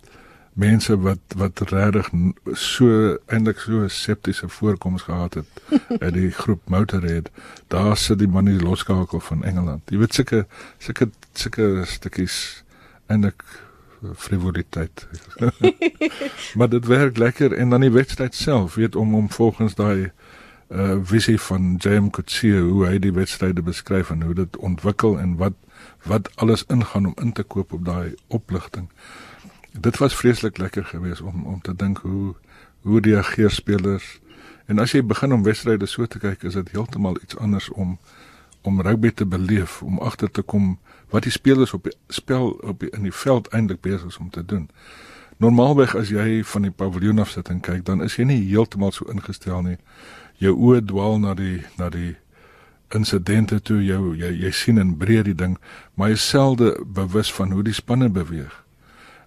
mense 0.54 0.96
wat 1.02 1.34
wat 1.36 1.60
regtig 1.70 2.08
so 2.52 3.16
eintlik 3.26 3.58
so 3.58 3.88
septiese 3.88 4.48
voorkoms 4.48 5.02
gehad 5.02 5.34
het 5.34 5.46
uit 6.04 6.14
die 6.14 6.30
groep 6.30 6.68
Motorhead. 6.68 7.30
Daar 7.68 7.96
sit 7.96 8.18
die 8.18 8.28
man 8.28 8.44
die 8.44 8.60
loskakel 8.60 9.20
van 9.20 9.44
Engeland. 9.44 9.90
Jy 9.90 9.98
weet 9.98 10.14
sulke 10.14 10.46
sulke 10.78 11.10
sulke 11.32 11.82
stukkies 11.84 12.64
eintlik 13.06 13.42
frivoliteit. 14.14 15.06
maar 16.58 16.68
dit 16.68 16.86
werk 16.86 17.16
lekker 17.16 17.52
en 17.52 17.70
dan 17.70 17.80
die 17.80 17.90
wedstryd 17.90 18.34
self, 18.34 18.74
weet 18.74 18.96
om 18.96 19.14
om 19.14 19.30
volgens 19.30 19.74
daai 19.74 20.10
uh 20.68 20.96
visie 21.02 21.40
van 21.40 21.74
James 21.78 22.10
Coetzee 22.10 22.60
hoe 22.60 22.86
hy 22.86 22.98
die 22.98 23.12
wedstryde 23.12 23.62
beskryf 23.62 24.10
en 24.10 24.22
hoe 24.22 24.34
dit 24.34 24.56
ontwikkel 24.56 25.18
en 25.18 25.36
wat 25.36 25.52
wat 26.08 26.30
alles 26.36 26.64
ingaan 26.68 27.06
om 27.06 27.14
in 27.20 27.32
te 27.32 27.42
koop 27.42 27.72
op 27.72 27.84
daai 27.84 28.14
opligting. 28.26 28.88
Dit 29.80 29.96
was 29.98 30.14
vreeslik 30.14 30.58
lekker 30.58 30.84
geweest 30.84 31.20
om 31.20 31.46
om 31.46 31.60
te 31.60 31.74
dink 31.76 31.98
hoe 31.98 32.34
hoe 32.80 33.00
reageer 33.00 33.50
spelers 33.50 34.20
en 34.66 34.78
as 34.78 34.92
jy 34.92 35.02
begin 35.04 35.32
om 35.32 35.42
wedstryde 35.42 35.86
so 35.86 36.06
te 36.06 36.18
kyk 36.18 36.42
is 36.42 36.54
dit 36.54 36.70
heeltemal 36.70 37.18
iets 37.22 37.36
anders 37.36 37.68
om 37.68 37.98
om 38.64 38.80
rugby 38.80 39.10
te 39.10 39.26
beleef, 39.26 39.82
om 39.82 39.98
agter 39.98 40.30
te 40.30 40.42
kom 40.42 40.78
wat 41.12 41.22
die 41.22 41.32
spelers 41.32 41.74
op 41.76 41.84
die 41.84 41.92
spel 42.08 42.50
op 42.64 42.80
die, 42.80 42.88
in 42.96 43.04
die 43.04 43.12
veld 43.12 43.50
eintlik 43.52 43.82
besig 43.84 44.06
is 44.08 44.18
om 44.18 44.30
te 44.30 44.44
doen. 44.44 44.70
Normaalweg 45.36 45.94
as 45.98 46.08
jy 46.08 46.40
van 46.48 46.64
die 46.64 46.72
paviljoen 46.72 47.20
af 47.20 47.34
sit 47.34 47.50
en 47.52 47.60
kyk, 47.60 47.84
dan 47.84 48.02
is 48.02 48.16
jy 48.16 48.24
nie 48.24 48.40
heeltemal 48.40 48.94
so 48.94 49.04
ingestel 49.12 49.60
nie. 49.66 49.76
Jou 50.40 50.54
oë 50.56 50.80
dwaal 50.88 51.20
na 51.20 51.34
die 51.36 51.60
na 51.76 51.90
die 51.92 52.14
insidente 52.94 53.60
toe 53.60 53.82
jou 53.84 54.14
jy 54.16 54.32
jy 54.46 54.50
sien 54.54 54.80
in 54.80 54.96
breed 54.96 55.28
die 55.28 55.36
ding, 55.36 55.58
maar 55.94 56.14
jy 56.14 56.20
selde 56.24 56.76
bewus 56.86 57.32
van 57.32 57.52
hoe 57.52 57.64
die 57.66 57.76
spanne 57.76 58.08
beweeg. 58.08 58.63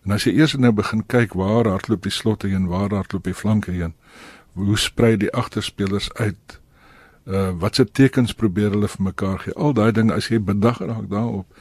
En 0.08 0.15
as 0.15 0.24
jy 0.24 0.38
eers 0.39 0.56
nou 0.56 0.72
begin 0.72 1.04
kyk 1.06 1.34
waar 1.36 1.67
hardloop 1.67 2.08
die 2.08 2.12
slotte 2.15 2.48
en 2.48 2.70
waar 2.72 2.96
hardloop 2.96 3.28
die 3.28 3.36
flanke 3.36 3.72
heen, 3.76 3.93
hoe 4.56 4.78
sprei 4.80 5.17
die 5.20 5.34
agterspelers 5.36 6.08
uit? 6.13 6.60
uh 7.28 7.50
wat 7.60 7.76
se 7.76 7.84
tekens 7.91 8.34
probeer 8.34 8.72
hulle 8.72 8.88
vir 8.88 9.04
mekaar 9.04 9.39
gee. 9.43 9.54
Al 9.54 9.74
daai 9.76 9.91
dinge 9.91 10.13
as 10.15 10.30
jy 10.32 10.39
bedag 10.39 10.80
raak 10.80 11.10
daarop, 11.12 11.58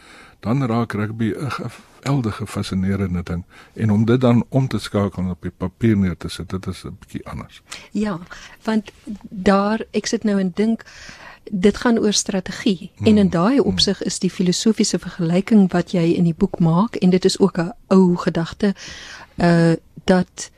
dan 0.47 0.63
raak 0.63 0.93
rugby 0.93 1.33
'n 1.35 1.51
geweldige 1.51 2.47
fascinerende 2.47 3.23
ding 3.23 3.45
en 3.75 3.91
om 3.91 4.05
dit 4.05 4.21
dan 4.21 4.45
om 4.49 4.69
te 4.69 4.79
skakel 4.79 5.31
op 5.31 5.43
die 5.43 5.51
papier 5.51 5.97
neer 5.97 6.17
te 6.17 6.29
sit, 6.29 6.49
dit 6.49 6.67
is 6.67 6.85
'n 6.85 6.97
bietjie 7.01 7.27
anders. 7.29 7.63
Ja, 7.91 8.19
want 8.63 8.93
daar 9.31 9.85
ek 9.91 10.07
sit 10.07 10.25
nou 10.25 10.39
en 10.41 10.53
dink 10.55 10.85
dit 11.51 11.77
gaan 11.77 11.99
oor 11.99 12.13
strategie. 12.13 12.91
Hmm. 12.97 13.07
en 13.07 13.19
in 13.19 13.31
daai 13.31 13.57
hmm. 13.57 13.67
opsig 13.67 14.03
is 14.03 14.19
die 14.19 14.31
filosofiese 14.31 14.99
vergelyking 14.99 15.73
wat 15.73 15.91
jy 15.91 16.13
in 16.15 16.25
die 16.25 16.35
boek 16.35 16.59
maak 16.59 16.97
en 16.97 17.11
dit 17.11 17.25
is 17.25 17.39
ook 17.39 17.59
'n 17.59 17.73
ou 17.87 18.17
gedagte 18.17 18.75
uh 19.37 19.73
dat 20.05 20.51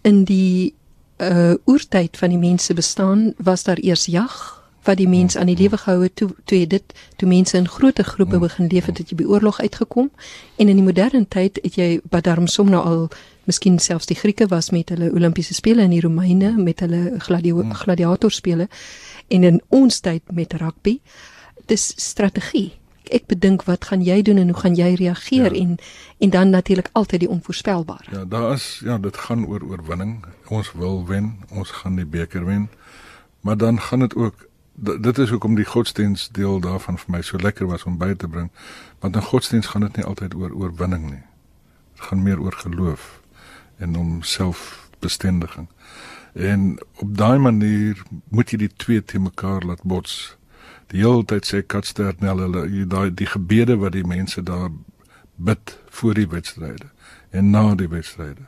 in 0.00 0.24
die 0.24 0.74
uh 1.16 1.54
oertyd 1.66 2.16
van 2.16 2.28
die 2.28 2.38
mense 2.38 2.74
bestaan 2.74 3.34
was 3.36 3.62
daar 3.62 3.78
eers 3.78 4.06
jag 4.06 4.58
wat 4.88 4.96
die 4.96 5.08
mens 5.08 5.36
aan 5.36 5.46
die 5.50 5.56
lewe 5.56 5.76
gehou 5.76 6.02
het 6.02 6.16
toe 6.16 6.28
toe 6.44 6.66
dit 6.66 6.94
toe 7.16 7.28
mense 7.28 7.56
in 7.56 7.68
groter 7.68 8.04
groepe 8.04 8.38
begin 8.38 8.70
leef 8.72 8.86
het 8.86 8.98
het 8.98 9.10
jy 9.10 9.16
by 9.16 9.26
oorlog 9.28 9.60
uitgekom. 9.60 10.10
En 10.56 10.68
in 10.68 10.80
die 10.80 10.84
moderne 10.84 11.26
tyd 11.28 11.58
het 11.62 11.76
jy 11.76 12.00
wat 12.10 12.24
daarom 12.24 12.46
som 12.46 12.70
nou 12.70 12.84
al 12.84 13.08
miskien 13.48 13.78
selfs 13.78 14.08
die 14.08 14.16
Grieke 14.16 14.46
was 14.46 14.70
met 14.70 14.88
hulle 14.92 15.10
Olimpiese 15.12 15.54
spele 15.54 15.82
en 15.82 15.92
die 15.92 16.00
Romeine 16.04 16.54
met 16.56 16.80
hulle 16.84 17.18
gladio 17.24 17.64
gladiator 17.82 18.32
spele 18.32 18.68
en 19.28 19.44
in 19.44 19.62
ons 19.68 20.00
tyd 20.00 20.22
met 20.32 20.52
rugby 20.52 20.98
dis 21.66 21.92
strategie 21.96 22.78
ek 23.14 23.26
bedink 23.28 23.64
wat 23.68 23.88
gaan 23.88 24.02
jy 24.04 24.20
doen 24.22 24.40
en 24.40 24.52
hoe 24.52 24.60
gaan 24.60 24.76
jy 24.76 24.92
reageer 25.00 25.54
ja. 25.54 25.60
en 25.60 25.78
en 26.18 26.30
dan 26.30 26.50
natuurlik 26.50 26.90
altyd 26.92 27.20
die 27.20 27.28
onvoorspelbare. 27.28 28.10
Ja, 28.10 28.24
daar 28.24 28.52
is 28.52 28.80
ja, 28.84 28.98
dit 28.98 29.16
gaan 29.16 29.46
oor 29.46 29.62
oorwinning. 29.62 30.24
Ons 30.48 30.72
wil 30.72 31.06
wen, 31.06 31.36
ons 31.48 31.70
gaan 31.70 31.96
die 31.96 32.06
beker 32.06 32.44
wen. 32.44 32.68
Maar 33.40 33.56
dan 33.56 33.80
gaan 33.80 33.98
dit 33.98 34.14
ook 34.14 34.46
dit 34.74 35.18
is 35.18 35.30
hoekom 35.30 35.54
die 35.54 35.64
godsdiens 35.64 36.28
deel 36.32 36.60
daarvan 36.60 36.98
vir 36.98 37.10
my 37.10 37.22
so 37.22 37.38
lekker 37.38 37.66
was 37.66 37.84
om 37.84 37.98
by 37.98 38.14
te 38.14 38.28
bring. 38.28 38.50
Want 38.98 39.16
in 39.16 39.22
godsdiens 39.22 39.66
gaan 39.66 39.80
dit 39.80 39.96
nie 39.96 40.04
altyd 40.04 40.34
oor 40.34 40.54
oorwinning 40.54 41.10
nie. 41.10 41.24
Dit 41.94 42.06
gaan 42.10 42.22
meer 42.22 42.40
oor 42.40 42.52
geloof 42.52 43.20
en 43.78 43.96
om 43.96 44.22
selfbestendiging. 44.22 45.68
En 46.38 46.78
op 46.94 47.16
daai 47.18 47.38
manier 47.38 48.02
moet 48.30 48.50
jy 48.50 48.58
die 48.62 48.74
twee 48.76 49.02
te 49.02 49.18
mekaar 49.18 49.64
laat 49.66 49.82
bots. 49.82 50.36
Die 50.94 51.02
hele 51.02 51.24
tyd 51.26 51.48
sê 51.48 51.64
Katsternel 51.66 52.44
hulle 52.44 52.86
daai 52.86 53.10
die 53.10 53.26
gebede 53.26 53.74
wat 53.82 53.96
die 53.96 54.06
mense 54.06 54.42
daar 54.46 54.70
bid 55.34 55.74
voor 55.90 56.14
die 56.14 56.28
wedstryde 56.30 56.92
en 57.30 57.50
na 57.50 57.74
die 57.74 57.88
wedstryde. 57.90 58.46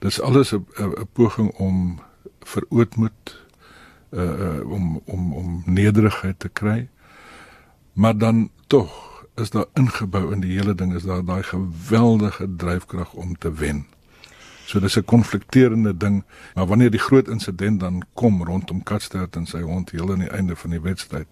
Dis 0.00 0.20
alles 0.20 0.54
'n 0.54 0.64
poging 1.12 1.52
om 1.60 2.00
verootmoed 2.40 3.36
uh, 4.10 4.70
om 4.70 5.02
om 5.04 5.32
om 5.32 5.62
nederigheid 5.66 6.38
te 6.38 6.48
kry. 6.48 6.88
Maar 7.92 8.18
dan 8.18 8.50
tog 8.66 9.26
is 9.34 9.50
daar 9.50 9.68
ingebou 9.74 10.32
in 10.32 10.40
die 10.40 10.56
hele 10.56 10.74
ding 10.74 10.94
is 10.94 11.02
daar 11.02 11.24
daai 11.24 11.42
geweldige 11.42 12.48
dryfkrag 12.56 13.12
om 13.12 13.38
te 13.38 13.52
wen. 13.52 13.86
So 14.68 14.80
dis 14.80 14.96
'n 14.96 15.04
konflikterende 15.04 15.96
ding, 15.96 16.24
maar 16.54 16.66
wanneer 16.66 16.90
die 16.90 17.00
groot 17.00 17.28
insident 17.28 17.80
dan 17.80 18.02
kom 18.14 18.44
rondom 18.44 18.82
Katstert 18.82 19.36
en 19.36 19.46
sy 19.46 19.60
hond 19.60 19.90
heel 19.90 20.12
aan 20.12 20.18
die 20.18 20.30
einde 20.30 20.56
van 20.56 20.70
die 20.70 20.80
wedstryd, 20.80 21.26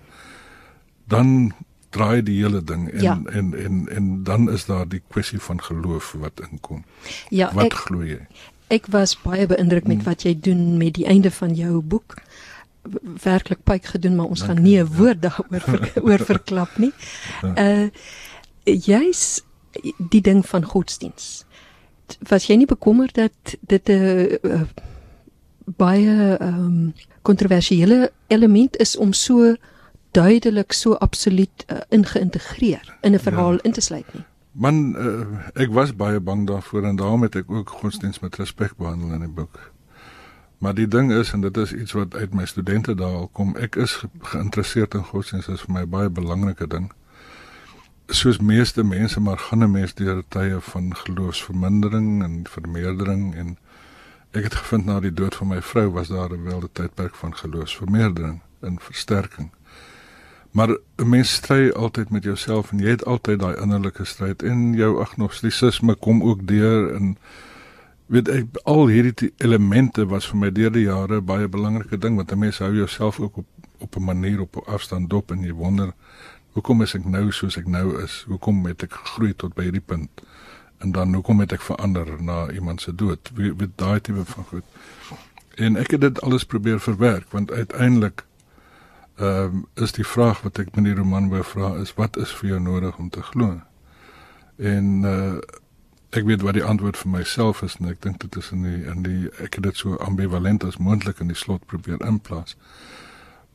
dan 1.05 1.53
draai 1.91 2.23
die 2.23 2.43
hele 2.43 2.65
ding 2.65 2.91
en, 2.91 3.03
ja. 3.03 3.21
en 3.25 3.55
en 3.65 3.89
en 3.89 4.23
dan 4.25 4.51
is 4.51 4.65
daar 4.65 4.89
die 4.89 5.03
kwessie 5.09 5.41
van 5.41 5.63
geloof 5.63 6.15
wat 6.19 6.41
inkom. 6.51 6.85
Ja, 7.29 7.53
wat 7.55 7.75
glo 7.75 8.05
jy? 8.05 8.27
Ek 8.67 8.87
was 8.87 9.15
baie 9.23 9.47
beïndruk 9.47 9.87
met 9.87 9.97
hmm. 9.97 10.05
wat 10.05 10.23
jy 10.23 10.41
doen 10.41 10.77
met 10.77 10.95
die 10.95 11.07
einde 11.07 11.31
van 11.31 11.55
jou 11.55 11.83
boek 11.83 12.17
werklik 13.23 13.63
pyk 13.65 13.85
gedoen 13.85 14.17
maar 14.17 14.27
ons 14.27 14.41
Dank 14.41 14.53
gaan 14.53 14.63
nie 14.63 14.79
'n 14.81 14.89
woord 14.97 15.23
daaroor 15.23 15.61
ver, 15.61 15.93
oor 16.09 16.25
verklap 16.25 16.79
nie. 16.79 16.93
Uh 17.43 17.89
jy's 18.65 19.43
die 19.99 20.21
ding 20.21 20.47
van 20.47 20.65
godsdiens. 20.65 21.46
Was 22.29 22.47
jy 22.47 22.57
nie 22.57 22.67
bekommerd 22.67 23.15
dat 23.15 23.57
dit 23.61 23.89
'n 23.89 24.39
uh, 24.43 24.61
baie 25.65 26.37
ehm 26.37 26.65
um, 26.65 26.95
kontroversiële 27.23 28.13
element 28.27 28.77
is 28.77 28.97
om 28.97 29.13
so 29.13 29.57
duidelik 30.11 30.73
so 30.73 30.95
absoluut 30.95 31.65
uh, 31.67 31.79
ingeïntegreer 31.89 32.97
in 33.01 33.13
'n 33.13 33.19
verhaal 33.19 33.53
ja. 33.53 33.63
in 33.63 33.73
te 33.73 33.81
sluit 33.81 34.15
nie? 34.15 34.25
Man 34.53 34.97
uh, 34.97 35.27
ek 35.55 35.73
was 35.73 35.97
baie 35.97 36.21
bang 36.21 36.47
daarvoor 36.47 36.85
en 36.85 36.97
daarom 36.97 37.23
het 37.23 37.35
ek 37.35 37.51
ook 37.51 37.69
godsdiens 37.69 38.21
met 38.21 38.37
respek 38.37 38.77
behandel 38.77 39.13
in 39.13 39.21
die 39.21 39.35
boek. 39.35 39.73
Maar 40.59 40.75
die 40.75 40.89
ding 40.89 41.13
is 41.13 41.33
en 41.33 41.41
dit 41.41 41.57
is 41.57 41.73
iets 41.73 41.93
wat 41.93 42.15
uit 42.15 42.35
my 42.35 42.47
studente 42.47 42.95
daar 42.95 43.13
al 43.15 43.29
kom. 43.33 43.57
Ek 43.57 43.77
is 43.77 43.93
ge 43.93 44.09
geïnteresseerd 44.19 44.95
in 44.95 45.05
godsdienst, 45.05 45.47
dit 45.47 45.57
is 45.57 45.65
vir 45.67 45.75
my 45.75 45.85
baie 45.87 46.11
belangrike 46.11 46.67
ding. 46.67 46.93
Soos 48.07 48.39
meeste 48.39 48.85
mense 48.85 49.21
maar 49.21 49.39
gaan 49.39 49.63
'n 49.63 49.71
mens 49.71 49.95
deur 49.95 50.23
tye 50.29 50.61
van 50.61 50.97
geloofsvermindering 50.97 52.23
en 52.23 52.45
vermeerdering 52.49 53.35
en 53.35 53.59
ek 54.31 54.43
het 54.43 54.55
gevind 54.55 54.85
na 54.85 55.01
die 55.01 55.13
dood 55.13 55.35
van 55.35 55.49
my 55.49 55.63
vrou 55.63 55.91
was 55.91 56.09
daar 56.09 56.31
'n 56.31 56.43
wilde 56.43 56.69
tydperk 56.73 57.15
van 57.15 57.37
geloofsvermeerdering 57.37 58.41
en 58.61 58.79
versterking. 58.81 59.51
Maar 60.51 60.69
'n 60.97 61.09
mens 61.09 61.33
stry 61.33 61.71
altyd 61.71 62.11
met 62.11 62.23
jouself 62.23 62.73
en 62.73 62.79
jy 62.79 62.89
het 62.89 63.05
altyd 63.05 63.39
daai 63.39 63.57
innerlike 63.57 64.05
stryd 64.05 64.43
en 64.43 64.75
jou 64.75 65.01
agnostisisme 65.01 65.95
kom 65.95 66.23
ook 66.23 66.47
deur 66.47 66.95
en 66.95 67.19
weet 68.07 68.29
ek 68.29 68.47
al 68.63 68.87
hierdie 68.87 69.33
elemente 69.37 70.07
was 70.07 70.29
vir 70.29 70.37
my 70.37 70.53
deur 70.53 70.73
die 70.73 70.87
jare 70.87 71.21
baie 71.21 71.49
belangrike 71.49 71.99
ding 71.99 72.17
want 72.17 72.33
'n 72.33 72.39
mens 72.39 72.59
hou 72.59 72.75
jouself 72.75 73.21
ook 73.21 73.37
op 73.37 73.47
op 73.79 73.97
'n 73.97 74.05
manier 74.05 74.41
op 74.41 74.57
'n 74.57 74.71
afstand 74.71 75.11
dop 75.11 75.31
en 75.31 75.43
jy 75.43 75.53
wonder 75.53 75.93
hoekom 76.57 76.83
is 76.83 76.95
ek 76.97 77.05
nou 77.05 77.29
soos 77.37 77.59
ek 77.61 77.69
nou 77.69 77.91
is? 78.01 78.23
Hoekom 78.31 78.65
het 78.67 78.83
ek 78.87 78.97
gegroei 78.97 79.35
tot 79.37 79.55
by 79.57 79.69
hierdie 79.69 79.85
punt? 79.85 80.23
En 80.81 80.93
dan 80.97 81.13
hoekom 81.15 81.43
het 81.45 81.53
ek 81.53 81.65
verander 81.65 82.09
na 82.23 82.47
iemand 82.51 82.81
se 82.81 82.95
dood? 82.95 83.31
Weet, 83.37 83.59
weet 83.61 83.77
daai 83.81 84.01
tipe 84.01 84.25
van 84.25 84.49
goed. 84.53 84.79
En 85.61 85.77
ek 85.81 85.97
het 85.97 86.01
dit 86.05 86.23
alles 86.25 86.45
probeer 86.45 86.81
verwerk 86.81 87.29
want 87.33 87.53
uiteindelik 87.53 88.25
ehm 89.17 89.45
um, 89.45 89.61
is 89.81 89.95
die 89.97 90.05
vraag 90.05 90.43
wat 90.45 90.59
ek 90.61 90.75
die 90.77 90.95
roman 90.95 91.31
wou 91.33 91.41
vra 91.41 91.71
is 91.81 91.95
wat 91.97 92.17
is 92.21 92.35
vir 92.37 92.51
jou 92.51 92.59
nodig 92.61 92.99
om 93.01 93.09
te 93.09 93.23
glo? 93.23 93.61
En 94.57 94.91
uh 95.05 95.39
ek 96.17 96.25
weet 96.25 96.45
wat 96.45 96.55
die 96.57 96.65
antwoord 96.65 96.97
vir 96.97 97.11
myself 97.13 97.63
is 97.63 97.75
en 97.81 97.89
ek 97.91 97.99
dink 98.05 98.21
dit 98.23 98.37
is 98.41 98.51
in 98.55 98.63
die 98.65 98.83
in 98.93 99.03
die 99.05 99.31
ek 99.45 99.59
het 99.59 99.65
dit 99.69 99.77
so 99.77 99.97
ambivalent 100.05 100.65
as 100.65 100.79
moontlik 100.81 101.21
in 101.21 101.33
die 101.33 101.37
slot 101.37 101.67
probeer 101.67 102.01
inplaas. 102.05 102.57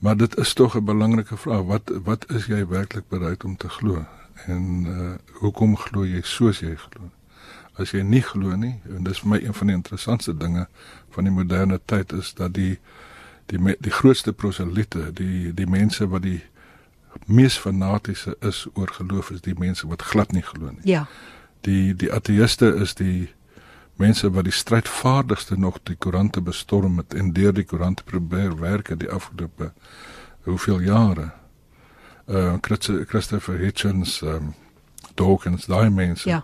Maar 0.02 0.18
dit 0.18 0.38
is 0.38 0.54
tog 0.54 0.76
'n 0.76 0.84
belangrike 0.84 1.38
vraag. 1.38 1.62
Wat 1.62 1.92
wat 2.04 2.32
is 2.32 2.46
jy 2.46 2.68
werklik 2.68 3.08
bereid 3.08 3.44
om 3.44 3.58
te 3.58 3.70
glo? 3.70 4.06
En 4.46 4.86
uh 4.88 5.14
hoekom 5.32 5.76
glo 5.76 6.06
jy 6.06 6.22
soos 6.22 6.60
jy 6.60 6.76
glo? 6.76 7.10
As 7.74 7.92
jy 7.92 8.02
nie 8.02 8.22
glo 8.22 8.56
nie, 8.56 8.80
en 8.90 9.04
dis 9.04 9.20
vir 9.20 9.30
my 9.30 9.38
een 9.38 9.54
van 9.54 9.68
die 9.68 9.76
interessantste 9.76 10.38
dinge 10.38 10.68
van 11.10 11.24
die 11.24 11.34
moderne 11.34 11.80
tyd 11.86 12.14
is 12.14 12.34
dat 12.34 12.54
die 12.54 12.80
die 13.46 13.76
die 13.80 13.92
grootste 13.92 14.34
proselite, 14.34 15.14
die 15.14 15.54
die 15.54 15.68
mense 15.68 16.08
wat 16.08 16.22
die 16.22 16.42
mees 17.26 17.58
fanatiese 17.58 18.36
is 18.40 18.68
oor 18.74 18.88
geloof 18.88 19.32
is 19.32 19.42
die 19.42 19.56
mense 19.58 19.88
wat 19.88 20.02
glad 20.02 20.32
nie 20.32 20.44
glo 20.44 20.70
nie. 20.72 20.92
Ja 20.92 21.08
die 21.62 21.94
die 21.96 22.10
ateëste 22.14 22.74
is 22.82 22.96
die 22.98 23.30
mense 23.96 24.32
wat 24.32 24.44
die 24.44 24.54
strydvaardigste 24.54 25.60
nog 25.60 25.80
die 25.84 25.96
koerante 25.96 26.42
bestorm 26.42 26.98
het 26.98 27.14
en 27.14 27.34
deur 27.34 27.54
die 27.54 27.64
koerante 27.64 28.04
probeer 28.04 28.60
werk 28.60 28.88
het 28.88 29.00
die 29.00 29.12
afgelope 29.12 29.72
hoeveel 30.44 30.80
jare. 30.80 31.32
Uh 32.26 32.56
Christopher 33.08 33.58
Hitchens, 33.58 34.22
um, 34.22 34.54
Dawkins, 35.16 35.66
daai 35.66 35.90
mense. 35.90 36.30
Ja. 36.30 36.44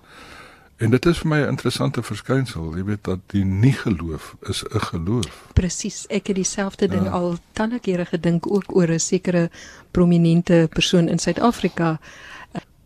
En 0.77 0.89
dit 0.93 1.05
is 1.05 1.17
vir 1.17 1.27
my 1.27 1.38
'n 1.41 1.49
interessante 1.49 2.03
verskynsel, 2.03 2.75
jy 2.77 2.83
weet 2.83 3.03
dat 3.03 3.19
die 3.33 3.43
nie 3.45 3.73
geloof 3.73 4.36
is 4.41 4.63
'n 4.63 4.79
geloof. 4.79 5.47
Presies, 5.53 6.05
ek 6.07 6.27
het 6.27 6.36
dieselfde 6.36 6.88
ding 6.88 7.03
ja. 7.03 7.10
al 7.10 7.38
talle 7.53 7.79
kere 7.79 8.05
gedink 8.05 8.51
ook 8.51 8.75
oor 8.75 8.88
'n 8.88 8.99
sekere 8.99 9.49
prominente 9.91 10.67
persoon 10.69 11.07
in 11.07 11.19
Suid-Afrika 11.19 11.99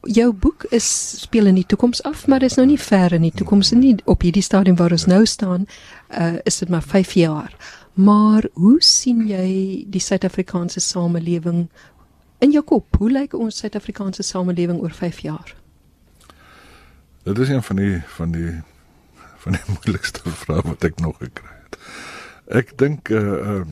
jou 0.02 0.34
boek 0.34 0.64
is 0.74 0.88
speel 1.22 1.46
in 1.46 1.56
die 1.56 1.66
toekoms 1.66 2.02
af, 2.04 2.26
maar 2.28 2.40
dis 2.40 2.56
nou 2.58 2.66
nie 2.68 2.80
ver 2.80 3.14
in 3.14 3.22
die 3.22 3.34
toekoms 3.36 3.72
nie. 3.78 3.96
Op 4.06 4.22
hierdie 4.26 4.44
stadium 4.44 4.76
waar 4.76 4.92
ons 4.92 5.06
nou 5.06 5.26
staan, 5.26 5.68
uh, 6.10 6.38
is 6.44 6.58
dit 6.58 6.70
maar 6.70 6.84
5 6.84 7.14
jaar. 7.14 7.56
Maar 7.94 8.48
hoe 8.54 8.78
sien 8.84 9.28
jy 9.28 9.86
die 9.92 10.02
Suid-Afrikaanse 10.02 10.80
samelewing 10.80 11.68
in 12.40 12.52
jou 12.52 12.64
kop? 12.64 12.96
Hoe 12.98 13.12
lyk 13.12 13.34
ons 13.34 13.58
Suid-Afrikaanse 13.58 14.24
samelewing 14.24 14.82
oor 14.82 14.92
5 14.92 15.20
jaar? 15.20 15.56
Dit 17.24 17.38
is 17.38 17.50
een 17.50 17.64
van 17.64 17.76
die 17.76 18.02
van 18.18 18.32
die 18.32 18.62
van 19.42 19.52
die 19.58 19.62
moeilikste 19.76 20.30
vrae 20.44 20.62
wat 20.66 20.84
ek 20.84 21.00
nog 21.00 21.18
gekry 21.18 21.54
het. 21.64 21.78
Ek 22.62 22.78
dink 22.78 23.10
uh 23.10 23.22
uh 23.22 23.64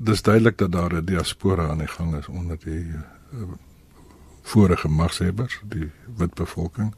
dis 0.00 0.22
duidelik 0.24 0.56
dat 0.56 0.72
daar 0.72 0.94
'n 0.96 1.04
diaspora 1.04 1.68
aan 1.68 1.78
die 1.84 1.92
gang 1.92 2.16
is 2.16 2.28
onder 2.28 2.56
die 2.64 2.88
uh, 2.88 3.52
vorige 4.42 4.88
magshebbers, 4.88 5.60
die 5.62 5.90
wit 6.16 6.34
bevolking. 6.34 6.94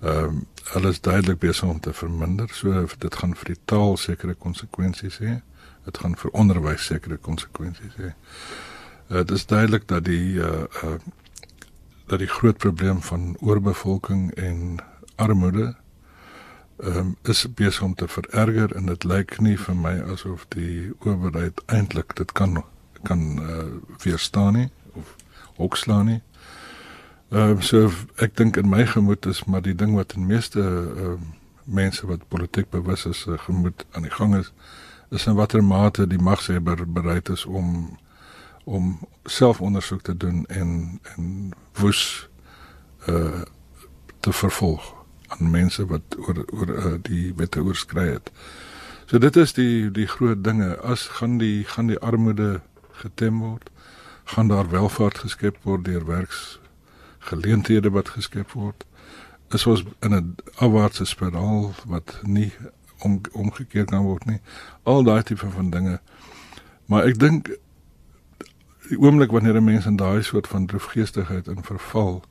Ehm 0.00 0.24
um, 0.24 0.46
alles 0.74 1.00
duidelik 1.00 1.38
besig 1.38 1.68
om 1.68 1.80
te 1.80 1.92
verminder. 1.92 2.48
So 2.52 2.86
dit 2.98 3.14
gaan 3.16 3.36
vir 3.36 3.54
die 3.54 3.60
taal 3.64 3.96
sekere 3.96 4.34
konsekwensies 4.34 5.18
hê. 5.18 5.40
Dit 5.84 5.98
gaan 5.98 6.16
vir 6.16 6.30
onderwys 6.30 6.84
sekere 6.84 7.16
konsekwensies 7.16 7.94
hê. 7.96 8.10
Uh, 9.08 9.22
dit 9.22 9.30
is 9.30 9.46
duidelik 9.46 9.88
dat 9.88 10.04
die 10.04 10.34
uh 10.34 10.66
uh 10.82 10.98
dat 12.06 12.18
die 12.18 12.28
groot 12.30 12.56
probleem 12.56 13.02
van 13.02 13.36
oorbevolking 13.40 14.30
en 14.34 14.76
armoede 15.16 15.74
ehm 16.76 16.98
um, 16.98 17.16
is 17.22 17.46
besig 17.54 17.82
om 17.82 17.94
te 17.94 18.08
vererger 18.08 18.74
en 18.76 18.86
dit 18.86 19.04
lyk 19.04 19.38
nie 19.40 19.56
vir 19.58 19.76
my 19.76 19.94
asof 20.12 20.44
die 20.48 20.92
owerheid 20.98 21.62
eintlik 21.66 22.16
dit 22.16 22.32
kan 22.32 22.64
kan 23.02 23.22
uh, 23.40 23.64
weerstaan 24.02 24.52
nie 24.52 24.68
of 25.56 25.64
hoekslaan 25.64 26.06
nie. 26.06 26.22
Ehm 27.30 27.56
uh, 27.56 27.60
so 27.60 27.90
ek 28.22 28.36
dink 28.36 28.56
in 28.56 28.68
my 28.68 28.86
gemoed 28.86 29.26
is 29.26 29.44
maar 29.44 29.62
die 29.62 29.74
ding 29.74 29.94
wat 29.94 30.12
in 30.12 30.26
meeste 30.26 30.60
ehm 30.60 31.12
uh, 31.12 31.18
mense 31.66 32.06
wat 32.06 32.28
politiek 32.28 32.70
bewus 32.70 33.06
is 33.06 33.24
uh, 33.26 33.38
gemoed 33.38 33.84
aan 33.92 34.02
die 34.02 34.10
gang 34.10 34.36
is 34.36 34.52
is 35.10 35.26
in 35.26 35.34
watter 35.34 35.64
mate 35.64 36.06
die 36.06 36.18
magshebber 36.18 36.86
bereid 36.86 37.28
is 37.28 37.44
om 37.44 37.98
om 38.64 38.98
selfondersoek 39.24 40.02
te 40.02 40.16
doen 40.16 40.44
en 40.46 41.00
en 41.16 41.50
woes 41.74 42.28
uh 43.08 43.42
te 44.20 44.32
vervolg 44.32 44.94
aan 45.26 45.50
mense 45.50 45.86
wat 45.86 46.16
oor 46.18 46.44
oor 46.52 46.70
uh, 46.70 46.94
die 47.02 47.32
wette 47.36 47.62
oorskry 47.62 48.08
het. 48.08 48.30
So 49.06 49.18
dit 49.18 49.36
is 49.36 49.52
die 49.54 49.90
die 49.90 50.06
groot 50.06 50.44
dinge 50.44 50.76
as 50.82 51.06
gaan 51.18 51.38
die 51.38 51.64
gaan 51.64 51.86
die 51.86 51.98
armoede 51.98 52.60
getem 53.02 53.38
word, 53.38 53.70
gaan 54.26 54.48
daar 54.48 54.70
welvaart 54.70 55.18
geskep 55.18 55.58
word 55.62 55.84
deur 55.84 56.06
werks 56.06 56.58
geleenthede 57.26 57.90
wat 57.90 58.08
geskep 58.08 58.50
word. 58.52 58.86
Is 59.54 59.66
ons 59.66 59.84
in 60.00 60.14
'n 60.14 60.34
afwaartse 60.54 61.04
spiraal 61.04 61.74
wat 61.86 62.18
nie 62.22 62.52
om 62.98 63.20
omgekeer 63.32 63.84
kan 63.84 64.02
word 64.02 64.24
nie. 64.24 64.40
Al 64.82 65.02
daai 65.02 65.22
tipe 65.22 65.50
van 65.50 65.70
dinge. 65.70 66.00
Maar 66.86 67.04
ek 67.04 67.18
dink 67.18 67.50
die 68.88 68.98
oomblik 68.98 69.30
wanneer 69.30 69.56
'n 69.56 69.64
mens 69.64 69.86
in 69.86 69.96
daai 69.96 70.22
soort 70.22 70.48
van 70.48 70.66
droefgeestigheid 70.66 71.46
in 71.46 71.62
verval, 71.62 72.22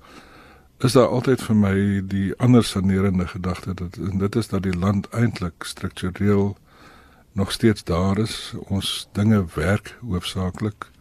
is 0.79 0.91
daar 0.91 1.07
altyd 1.07 1.41
vir 1.41 1.55
my 1.55 2.01
die 2.07 2.35
ander 2.37 2.63
sanerende 2.63 3.27
gedagte 3.27 3.73
dat 3.73 3.97
en 3.97 4.17
dit 4.17 4.35
is 4.35 4.47
dat 4.47 4.63
die 4.63 4.77
land 4.77 5.09
eintlik 5.09 5.63
struktureel 5.63 6.57
nog 7.31 7.51
steeds 7.51 7.83
daar 7.83 8.17
is. 8.17 8.53
Ons 8.67 9.09
dinge 9.11 9.45
werk 9.53 9.97
hoofsaaklik 10.01 10.91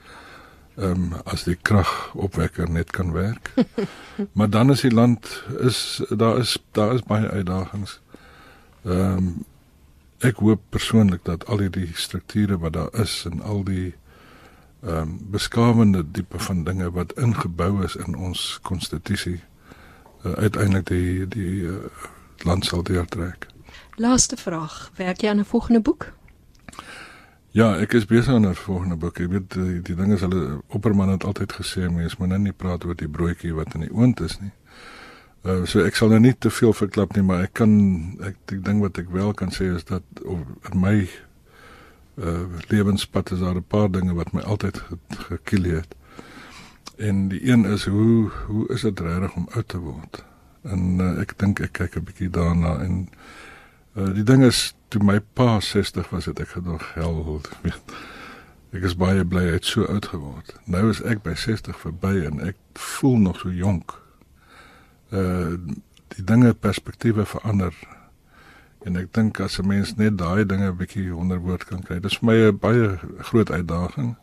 ehm 0.77 0.91
um, 0.91 1.21
as 1.25 1.45
die 1.47 1.55
kragopwekker 1.55 2.71
net 2.71 2.91
kan 2.91 3.13
werk. 3.13 3.53
maar 4.37 4.51
dan 4.51 4.71
is 4.71 4.81
die 4.81 4.93
land 4.93 5.45
is 5.61 6.03
daar 6.09 6.39
is 6.39 6.59
daar 6.73 6.95
is 6.95 7.03
baie 7.03 7.29
uitdagings. 7.29 8.01
Ehm 8.85 9.17
um, 9.17 9.45
ek 10.19 10.37
hoop 10.37 10.61
persoonlik 10.69 11.25
dat 11.25 11.47
al 11.47 11.57
die 11.71 11.91
strukture 11.95 12.59
wat 12.59 12.73
daar 12.73 12.93
is 12.93 13.25
en 13.31 13.43
al 13.43 13.65
die 13.65 13.95
ehm 14.83 14.97
um, 14.97 15.19
beskawende 15.31 16.05
diepe 16.11 16.39
van 16.39 16.65
dinge 16.65 16.91
wat 16.91 17.13
ingebou 17.13 17.85
is 17.85 17.97
in 17.97 18.17
ons 18.17 18.59
konstitusie 18.63 19.41
uh, 20.25 20.33
uiteindelik 20.33 20.87
die 20.87 21.29
die 21.29 21.61
uh, 21.63 21.77
land 22.45 22.65
sal 22.65 22.83
deurtrek. 22.83 23.47
Laaste 23.97 24.37
vraag, 24.37 24.91
werk 24.97 25.21
jy 25.21 25.29
aan 25.29 25.39
'n 25.39 25.45
volgende 25.45 25.81
boek? 25.81 26.13
Ja, 27.55 27.69
ek 27.79 27.93
is 27.95 28.07
besig 28.11 28.35
aan 28.35 28.47
'n 28.49 28.55
volgende 28.55 28.97
boek. 28.97 29.19
Ek 29.19 29.31
weet 29.31 29.53
die, 29.55 29.83
die 29.83 29.95
dinge 29.95 30.15
is 30.15 30.21
hulle 30.21 30.61
opperman 30.67 31.09
het 31.09 31.25
altyd 31.25 31.53
gesê 31.53 31.87
mense 31.87 32.17
moet 32.19 32.29
nou 32.29 32.39
nie 32.39 32.53
praat 32.53 32.85
oor 32.85 32.97
die 32.99 33.09
broodjie 33.09 33.55
wat 33.55 33.75
in 33.75 33.81
die 33.81 33.93
oond 33.95 34.21
is 34.21 34.41
nie. 34.41 34.51
Uh, 35.47 35.63
so 35.65 35.85
ek 35.85 35.95
sal 35.95 36.09
nou 36.09 36.19
nie 36.19 36.35
te 36.39 36.51
veel 36.51 36.73
verklap 36.73 37.15
nie, 37.15 37.23
maar 37.23 37.45
ek 37.47 37.53
kan 37.53 37.71
ek 38.27 38.35
die 38.51 38.59
ding 38.59 38.81
wat 38.81 38.99
ek 38.99 39.07
wel 39.15 39.31
kan 39.33 39.55
sê 39.55 39.71
is 39.75 39.85
dat 39.85 40.03
in 40.27 40.81
my 40.81 41.09
uh 42.19 42.43
lewenspad 42.75 43.31
is 43.31 43.39
daar 43.39 43.55
'n 43.55 43.63
paar 43.69 43.91
dinge 43.91 44.15
wat 44.15 44.33
my 44.33 44.43
altyd 44.43 44.83
gekiel 45.31 45.71
het. 45.79 45.95
En 46.99 47.29
die 47.29 47.47
een 47.47 47.65
is 47.65 47.85
hoe 47.85 48.31
hoe 48.47 48.69
is 48.69 48.81
dit 48.81 49.01
regtig 49.01 49.37
om 49.37 49.49
oud 49.55 49.69
te 49.69 49.79
word? 49.79 50.25
En 50.63 50.99
uh, 50.99 51.21
ek 51.21 51.39
dink 51.39 51.61
ek 51.61 51.73
kyk 51.73 51.97
'n 51.97 52.05
bietjie 52.05 52.31
daarna 52.31 52.79
en 52.83 53.09
uh, 53.95 54.11
die 54.15 54.27
ding 54.27 54.43
is 54.43 54.75
toe 54.95 55.03
my 55.03 55.19
pa 55.39 55.59
60 55.61 56.11
was 56.15 56.29
het 56.31 56.41
ek 56.45 56.55
gedog 56.57 56.87
hel 56.95 57.19
weet. 57.67 57.97
Ek 58.75 58.87
is 58.87 58.97
baie 58.99 59.25
bly 59.27 59.45
hy 59.49 59.59
het 59.59 59.67
so 59.67 59.87
oud 59.87 60.07
geword. 60.11 60.55
Nou 60.71 60.89
is 60.91 61.03
ek 61.03 61.23
by 61.27 61.35
60 61.39 61.77
verby 61.83 62.15
en 62.31 62.41
ek 62.51 62.59
voel 62.79 63.19
nog 63.27 63.43
so 63.43 63.51
jonk. 63.51 63.99
Uh 65.11 65.59
die 66.15 66.23
dinge 66.23 66.53
perspektiewe 66.55 67.25
verander 67.27 67.75
En 68.85 68.99
ek 69.01 69.15
dink 69.17 69.41
as 69.41 69.57
'n 69.59 69.67
mens 69.67 69.95
net 69.97 70.19
daai 70.19 70.45
dinge 70.45 70.69
'n 70.69 70.77
bietjie 70.77 71.17
onder 71.17 71.39
woord 71.41 71.65
kan 71.65 71.83
kry, 71.83 72.01
dis 72.01 72.19
vir 72.19 72.27
my 72.29 72.37
'n 72.49 72.59
baie 72.59 72.99
groot 73.19 73.51
uitdaging. 73.51 74.17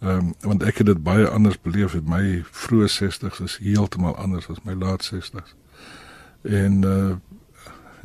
Ehm 0.00 0.18
um, 0.18 0.34
want 0.40 0.62
ek 0.62 0.78
het 0.78 0.86
dit 0.86 1.02
baie 1.02 1.28
anders 1.28 1.60
beleef. 1.60 1.92
Het 1.92 2.08
my 2.08 2.42
vroeë 2.50 2.88
60's 2.88 3.40
is 3.40 3.56
heeltemal 3.56 4.16
anders 4.16 4.50
as 4.50 4.62
my 4.64 4.74
laat 4.74 5.12
60's. 5.12 5.54
En 6.42 6.84
uh 6.84 7.14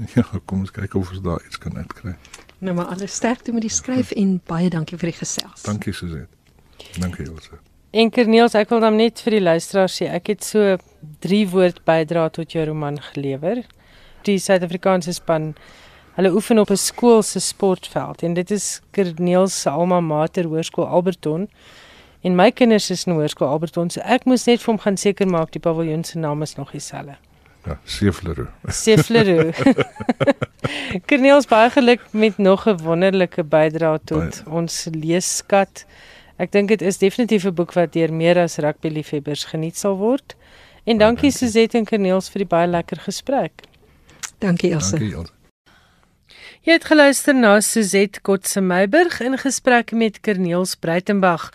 ja, 0.16 0.24
kom 0.46 0.60
ons 0.66 0.72
kyk 0.72 0.96
of 0.96 1.12
ons 1.12 1.22
daar 1.26 1.42
iets 1.48 1.58
kan 1.62 1.78
uitkry. 1.78 2.16
Nou 2.60 2.76
maar 2.78 2.94
alles 2.94 3.16
sterkte 3.16 3.52
met 3.52 3.66
die 3.66 3.74
skryf 3.74 4.12
en 4.12 4.40
baie 4.46 4.70
dankie 4.70 4.98
vir 4.98 5.12
die 5.12 5.18
gesels. 5.18 5.66
Dankie 5.66 5.94
Suzette. 5.94 6.34
Dankie 7.00 7.26
Elsə. 7.26 7.60
En 7.92 8.10
Kerniels, 8.10 8.54
ek 8.56 8.70
wil 8.72 8.80
dan 8.80 8.96
net 8.96 9.20
vir 9.20 9.36
die 9.36 9.44
luisteraars 9.44 9.98
sê, 10.00 10.08
ek 10.08 10.32
het 10.32 10.46
so 10.48 10.78
3 11.26 11.42
woord 11.52 11.82
bydra 11.86 12.30
tot 12.32 12.54
jou 12.56 12.64
roman 12.70 13.00
gelewer 13.12 13.66
die 14.28 14.38
Suid-Afrikaanse 14.40 15.14
span 15.18 15.52
hulle 16.18 16.32
oefen 16.36 16.60
op 16.60 16.70
'n 16.72 16.78
skool 16.78 17.22
se 17.22 17.40
sportveld 17.40 18.24
en 18.24 18.34
dit 18.34 18.52
is 18.52 18.82
Kerneels 18.92 19.62
se 19.62 19.70
alma 19.70 20.00
mater 20.00 20.46
Hoërskool 20.46 20.86
Alberton. 20.86 21.50
En 22.22 22.36
my 22.36 22.52
kinders 22.52 22.90
is 22.90 23.06
in 23.06 23.14
Hoërskool 23.14 23.48
Alberton, 23.48 23.90
so 23.90 24.02
ek 24.02 24.26
moes 24.26 24.46
net 24.46 24.62
vir 24.62 24.72
hom 24.74 24.80
gaan 24.80 24.98
seker 24.98 25.28
maak 25.28 25.52
die 25.52 25.60
paviljoen 25.60 26.04
se 26.04 26.18
naam 26.20 26.42
is 26.42 26.56
nog 26.56 26.72
dieselfde. 26.72 27.18
Ja, 27.66 27.78
Seefleru. 27.86 28.48
Seefleru. 28.68 29.52
Kerneels 31.08 31.46
baie 31.46 31.70
geluk 31.70 32.02
met 32.12 32.38
nog 32.38 32.66
'n 32.68 32.78
wonderlike 32.84 33.44
bydrae 33.44 34.00
tot 34.04 34.42
baie. 34.42 34.52
ons 34.52 34.88
leesskat. 34.92 35.86
Ek 36.38 36.52
dink 36.52 36.68
dit 36.70 36.82
is 36.82 36.98
definitief 36.98 37.46
'n 37.46 37.54
boek 37.54 37.74
wat 37.74 37.94
deur 37.94 38.14
meer 38.14 38.38
as 38.38 38.58
rugby 38.58 38.90
liefhebbers 38.90 39.46
geniet 39.46 39.78
sal 39.78 39.98
word. 39.98 40.36
En 40.84 40.98
dankie 40.98 41.32
Suzette 41.32 41.78
en 41.78 41.86
Kerneels 41.86 42.30
vir 42.30 42.40
die 42.40 42.50
baie 42.50 42.68
lekker 42.68 42.98
gesprek. 42.98 43.52
Dankie 44.40 44.74
Elsə. 44.74 44.98
Dankie 44.98 45.16
Elsə. 45.16 45.41
Jy 46.62 46.76
het 46.76 46.84
geluister 46.86 47.34
na 47.34 47.56
Suzette 47.66 48.22
Kotse 48.22 48.62
Meiburg 48.62 49.16
in 49.26 49.34
gesprek 49.42 49.96
met 49.98 50.20
Kerniels 50.22 50.76
Breitenberg 50.78 51.48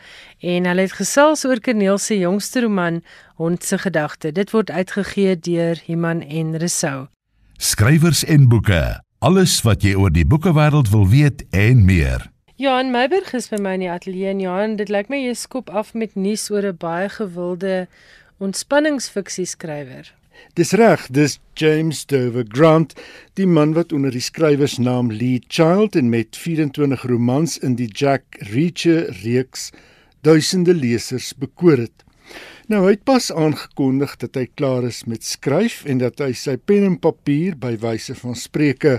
en 0.42 0.66
hulle 0.66 0.83
het 0.83 0.97
gesels 0.99 1.45
oor 1.47 1.61
Kerniels 1.62 2.09
se 2.11 2.16
jongste 2.19 2.64
roman 2.64 2.99
Hond 3.38 3.62
se 3.62 3.79
gedagte. 3.79 4.33
Dit 4.35 4.51
word 4.51 4.71
uitgegee 4.71 5.37
deur 5.38 5.79
Iman 5.87 6.25
en 6.27 6.57
Resou. 6.59 7.07
Skrywers 7.55 8.25
en 8.25 8.49
boeke. 8.51 8.83
Alles 9.23 9.61
wat 9.62 9.87
jy 9.87 9.95
oor 9.95 10.11
die 10.11 10.27
boekewêreld 10.27 10.90
wil 10.90 11.07
weet 11.14 11.47
en 11.55 11.87
meer. 11.87 12.27
Johan 12.59 12.90
Meiburg 12.90 13.31
is 13.38 13.47
by 13.47 13.62
my 13.62 13.79
in 13.79 13.87
die 13.87 13.95
ateljee 13.95 14.35
en 14.35 14.42
Johan, 14.42 14.75
dit 14.75 14.90
lyk 14.90 15.07
my 15.07 15.23
jy 15.23 15.38
skop 15.38 15.71
af 15.71 15.95
met 15.95 16.19
nuus 16.19 16.51
oor 16.51 16.66
'n 16.66 16.83
baie 16.83 17.07
gewilde 17.09 17.87
ontspanningsfiksie 18.42 19.47
skrywer. 19.47 20.11
Dis 20.57 20.72
reg, 20.72 21.07
dis 21.12 21.38
James 21.55 22.07
Dover 22.07 22.46
Grant, 22.49 22.94
die 23.37 23.46
man 23.46 23.75
wat 23.77 23.92
onder 23.92 24.14
die 24.14 24.25
skrywersnaam 24.25 25.11
Lee 25.12 25.42
Child 25.49 25.96
en 25.96 26.09
met 26.09 26.37
24 26.37 27.03
romans 27.11 27.59
in 27.59 27.77
die 27.77 27.90
Jack 27.92 28.38
Reacher 28.53 29.11
reeks 29.22 29.70
duisende 30.25 30.75
lesers 30.75 31.35
bekoor 31.37 31.85
het. 31.87 32.05
Nou 32.66 32.83
hy 32.87 32.96
het 32.96 33.05
pas 33.07 33.29
aangekondig 33.31 34.16
dat 34.18 34.35
hy 34.35 34.46
klaar 34.59 34.87
is 34.88 35.05
met 35.07 35.22
skryf 35.25 35.85
en 35.87 36.01
dat 36.03 36.18
hy 36.25 36.33
sy 36.35 36.57
pen 36.59 36.88
en 36.88 36.96
papier 36.99 37.55
by 37.55 37.77
wyse 37.83 38.16
van 38.18 38.35
spreuke 38.35 38.96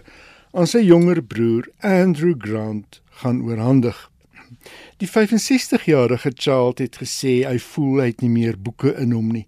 aan 0.54 0.70
sy 0.70 0.86
jonger 0.86 1.20
broer 1.26 1.68
Andrew 1.84 2.38
Grant 2.40 3.02
gaan 3.20 3.42
oorhandig. 3.44 3.98
Die 5.02 5.10
65-jarige 5.10 6.32
Child 6.32 6.80
het 6.80 7.02
gesê 7.02 7.42
hy 7.44 7.58
voel 7.74 8.06
hy 8.06 8.12
het 8.14 8.24
nie 8.24 8.32
meer 8.32 8.56
boeke 8.56 8.94
in 8.96 9.12
hom 9.18 9.34
nie. 9.36 9.48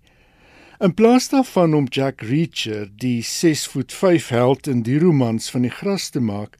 In 0.80 0.94
plaas 0.94 1.26
daarvan 1.30 1.74
om 1.76 1.88
Jack 1.92 2.22
Reacher, 2.22 2.88
die 2.96 3.22
6 3.22 3.68
voet 3.68 3.94
5 3.94 4.28
held 4.30 4.68
in 4.68 4.80
die 4.88 5.00
romans 5.00 5.50
van 5.52 5.66
die 5.68 5.72
gras 5.76 6.06
te 6.10 6.22
maak, 6.24 6.54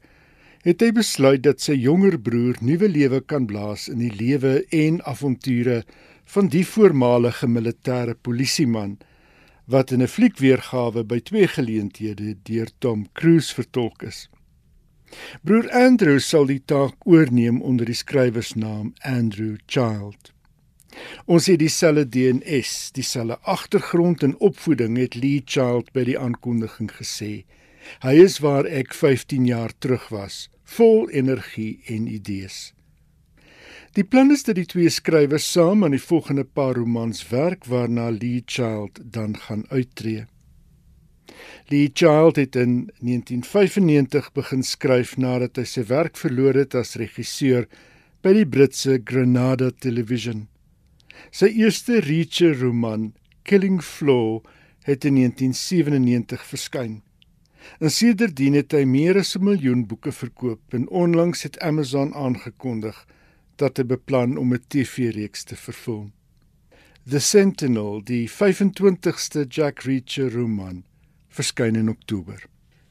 het 0.60 0.82
hy 0.84 0.90
besluit 0.92 1.40
dat 1.46 1.62
sy 1.64 1.72
jonger 1.80 2.18
broer 2.20 2.58
nuwe 2.60 2.90
lewe 2.92 3.22
kan 3.24 3.46
blaas 3.48 3.86
in 3.88 4.02
die 4.02 4.10
lewe 4.12 4.58
en 4.76 4.98
avonture 5.08 5.78
van 6.34 6.50
die 6.52 6.66
voormalige 6.68 7.48
militêre 7.48 8.12
polisieman 8.28 8.98
wat 9.64 9.94
in 9.96 10.04
'n 10.04 10.12
fliekweergawe 10.16 11.04
by 11.04 11.20
twee 11.20 11.48
geleenthede 11.48 12.34
deur 12.44 12.68
Tom 12.78 13.06
Cruise 13.14 13.54
vertolk 13.54 14.02
is. 14.02 14.28
Broer 15.40 15.70
Andrew 15.72 16.20
sal 16.20 16.44
die 16.44 16.60
taak 16.60 17.08
oorneem 17.08 17.62
onder 17.62 17.86
die 17.86 17.96
skrywersnaam 17.96 18.92
Andrew 19.00 19.56
Child. 19.66 20.34
Ons 21.26 21.46
het 21.46 21.60
dieselfde 21.60 22.06
DNS, 22.08 22.90
dieselfde 22.96 23.38
agtergrond 23.42 24.22
en 24.26 24.36
opvoeding 24.38 24.98
het 24.98 25.14
Lee 25.14 25.42
Child 25.44 25.92
by 25.92 26.04
die 26.08 26.18
aankondiging 26.18 26.90
gesê. 26.92 27.44
Hy 28.04 28.14
is 28.22 28.40
waar 28.44 28.66
ek 28.66 28.94
15 28.94 29.46
jaar 29.48 29.72
terug 29.78 30.08
was, 30.14 30.48
vol 30.64 31.08
energie 31.10 31.80
en 31.86 32.06
idees. 32.10 32.72
Die 33.98 34.04
plan 34.06 34.30
is 34.30 34.44
dat 34.46 34.54
die 34.54 34.68
twee 34.70 34.90
skrywers 34.90 35.48
saam 35.50 35.82
aan 35.82 35.96
die 35.96 36.02
volgende 36.02 36.44
paar 36.44 36.76
romans 36.78 37.24
werk 37.30 37.66
waarna 37.66 38.10
Lee 38.14 38.42
Child 38.46 39.00
dan 39.02 39.34
gaan 39.46 39.64
uittreë. 39.70 40.28
Lee 41.70 41.90
Child 41.94 42.36
het 42.36 42.56
in 42.56 42.90
1995 43.00 44.32
begin 44.32 44.62
skryf 44.62 45.16
nadat 45.16 45.58
hy 45.58 45.66
sy 45.66 45.84
werk 45.90 46.18
verloor 46.18 46.58
het 46.58 46.74
as 46.78 46.96
regisseur 47.00 47.66
by 48.22 48.34
die 48.36 48.46
Britse 48.46 49.00
Granada 49.04 49.70
Television. 49.70 50.49
Sy 51.30 51.46
eerste 51.46 52.00
Reacher 52.00 52.60
roman, 52.60 53.12
Killing 53.42 53.82
Floor, 53.82 54.42
het 54.82 55.04
in 55.04 55.14
1997 55.14 56.44
verskyn. 56.46 57.02
En 57.78 57.90
sedertdien 57.92 58.56
het 58.56 58.72
hy 58.72 58.84
meer 58.84 59.18
as 59.20 59.36
'n 59.36 59.44
miljoen 59.44 59.86
boeke 59.86 60.12
verkoop 60.12 60.74
en 60.74 60.88
onlangs 60.88 61.42
het 61.42 61.58
Amazon 61.60 62.14
aangekondig 62.14 63.06
dat 63.56 63.76
hy 63.76 63.84
beplan 63.84 64.36
om 64.36 64.54
'n 64.54 64.64
TV-reeks 64.68 65.44
te 65.44 65.56
vervul. 65.56 66.10
The 67.10 67.18
Sentinel, 67.18 68.04
die 68.04 68.28
25ste 68.28 69.44
Jack 69.48 69.80
Reacher 69.82 70.32
roman, 70.32 70.84
verskyn 71.28 71.76
in 71.76 71.88
Oktober. 71.88 72.46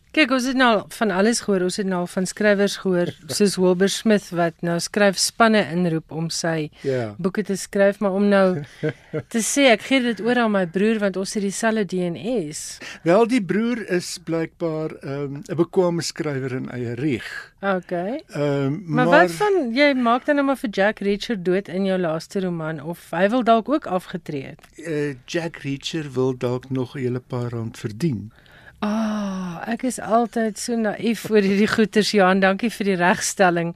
Kyk, 0.09 0.31
ons 0.33 0.45
het 0.49 0.57
nou 0.57 0.71
van 0.89 1.11
alles 1.13 1.39
gehoor. 1.45 1.61
Ons 1.67 1.75
het 1.77 1.85
nou 1.85 1.99
van 2.09 2.25
skrywers 2.25 2.79
gehoor 2.81 3.11
soos 3.29 3.59
Wilbur 3.61 3.91
Smith 3.93 4.31
wat 4.33 4.55
nou 4.65 4.79
skryf 4.81 5.19
spanne 5.21 5.61
inroep 5.69 6.09
om 6.11 6.31
sy 6.33 6.71
Ja. 6.81 7.13
boeke 7.21 7.43
te 7.45 7.53
skryf, 7.55 7.99
maar 8.01 8.15
om 8.17 8.25
nou 8.31 8.63
te 9.33 9.41
sê 9.45 9.67
ek 9.69 9.85
gee 9.85 10.01
dit 10.01 10.23
oor 10.25 10.41
aan 10.41 10.51
my 10.55 10.63
broer 10.65 10.97
want 11.03 11.19
ons 11.21 11.33
het 11.37 11.45
dieselfde 11.45 11.85
DNS. 11.93 12.63
Wel 13.05 13.27
die 13.29 13.41
broer 13.43 13.83
is 13.99 14.09
blykbaar 14.25 14.97
ehm, 14.97 15.37
'n 15.37 15.43
um, 15.53 15.57
bekwame 15.61 16.01
skrywer 16.01 16.57
in 16.57 16.69
eie 16.73 16.95
reg. 16.97 17.29
Okay. 17.61 18.23
Ehm 18.33 18.65
um, 18.65 18.81
Maar, 18.85 19.05
maar 19.05 19.27
wat 19.27 19.31
van 19.37 19.71
jy 19.75 19.93
maak 19.93 20.25
dan 20.25 20.35
nou 20.41 20.45
maar 20.47 20.57
vir 20.57 20.69
Jack 20.69 20.99
Reacher 21.05 21.37
dood 21.43 21.67
in 21.67 21.85
jou 21.85 21.99
laaste 21.99 22.39
roman 22.41 22.81
of 22.81 23.11
hy 23.11 23.29
wil 23.29 23.43
dalk 23.43 23.69
ook 23.69 23.85
afgetree 23.85 24.43
het. 24.57 24.61
uh, 24.87 25.13
Jack 25.25 25.57
Reacher 25.61 26.09
wil 26.13 26.33
dalk 26.37 26.69
nog 26.69 26.95
'n 26.95 26.99
hele 26.99 27.19
paar 27.19 27.49
rand 27.51 27.77
verdien. 27.77 28.31
Ah, 28.79 29.59
oh, 29.59 29.71
ek 29.73 29.81
is 29.89 29.97
altyd 29.99 30.55
so 30.55 30.77
naïef 30.79 31.25
oor 31.27 31.43
hierdie 31.43 31.67
goeters 31.67 32.13
Johan. 32.15 32.39
Dankie 32.39 32.69
vir 32.71 32.87
die 32.87 32.95
regstelling. 33.01 33.73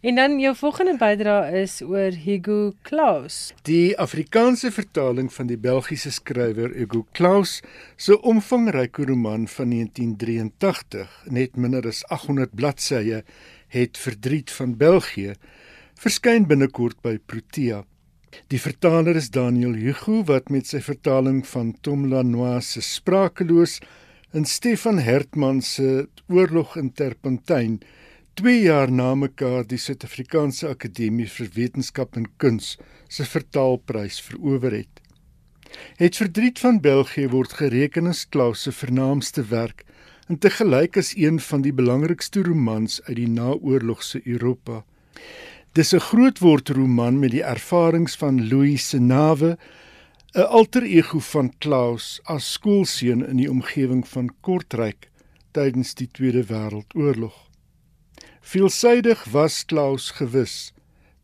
En 0.00 0.16
dan 0.16 0.38
jou 0.40 0.54
volgende 0.56 0.94
bydrae 0.96 1.60
is 1.60 1.74
oor 1.84 2.16
Hugo 2.24 2.72
Claus. 2.88 3.50
Die 3.68 3.92
Afrikaanse 4.00 4.70
vertaling 4.72 5.28
van 5.34 5.50
die 5.50 5.58
Belgiese 5.60 6.08
skrywer 6.14 6.72
Hugo 6.72 7.04
Claus 7.12 7.58
se 8.00 8.16
omvangryke 8.16 9.04
roman 9.10 9.44
van 9.58 9.74
1983, 9.74 11.12
net 11.36 11.60
minder 11.60 11.84
as 11.92 12.00
800 12.08 12.56
bladsye, 12.56 13.20
het 13.76 14.00
Verdriet 14.00 14.54
van 14.56 14.72
België, 14.80 15.36
verskyn 16.00 16.48
binnekort 16.48 17.02
by 17.04 17.18
Protea. 17.20 17.82
Die 18.48 18.60
vertaler 18.60 19.20
is 19.20 19.28
Daniel 19.36 19.76
Hugo 19.76 20.22
wat 20.32 20.48
met 20.48 20.72
sy 20.72 20.80
vertaling 20.80 21.44
van 21.52 21.74
Tom 21.84 22.08
Lanois 22.08 22.72
se 22.72 22.80
Sprakeloos 22.84 23.82
en 24.30 24.44
Stefan 24.44 24.98
Hertman 24.98 25.62
se 25.62 26.08
Oorlog 26.26 26.76
in 26.76 26.92
Terpentyn 26.92 27.80
2 28.34 28.60
jaar 28.60 28.90
na 28.90 29.14
mekaar 29.14 29.64
die 29.64 29.78
Suid-Afrikaanse 29.78 30.68
Akademie 30.68 31.28
vir 31.30 31.48
Wetenskap 31.54 32.18
en 32.18 32.26
Kuns 32.36 32.74
se 33.08 33.24
vertaalprys 33.24 34.18
verower 34.26 34.74
het. 34.82 35.00
Het 35.96 36.18
Verdriet 36.18 36.58
van 36.58 36.80
België 36.82 37.28
word 37.32 37.54
gereken 37.60 38.10
as 38.10 38.26
Klaus 38.28 38.66
se 38.66 38.74
vernaamste 38.74 39.46
werk 39.52 39.86
en 40.28 40.38
te 40.42 40.50
gelyk 40.50 40.98
as 40.98 41.14
een 41.16 41.38
van 41.40 41.62
die 41.62 41.72
belangrikste 41.72 42.42
romans 42.42 42.98
uit 43.06 43.16
die 43.16 43.30
naoorlogse 43.30 44.20
Europa. 44.24 44.82
Dis 45.72 45.94
'n 45.94 46.00
grootword 46.00 46.68
roman 46.68 47.18
met 47.18 47.30
die 47.30 47.44
ervarings 47.44 48.16
van 48.16 48.48
Louis 48.48 48.88
Senave, 48.88 49.56
'n 50.36 50.48
alter 50.52 50.82
ego 50.82 51.18
van 51.18 51.48
Klaus 51.58 52.20
as 52.24 52.52
skoolseun 52.52 53.22
in 53.24 53.38
die 53.40 53.48
omgewing 53.50 54.02
van 54.08 54.26
Kortrijk 54.44 55.08
tydens 55.56 55.94
die 55.96 56.08
Tweede 56.12 56.42
Wêreldoorlog. 56.44 57.36
Veelsidig 58.40 59.24
was 59.32 59.64
Klaus 59.64 60.10
gewis. 60.10 60.74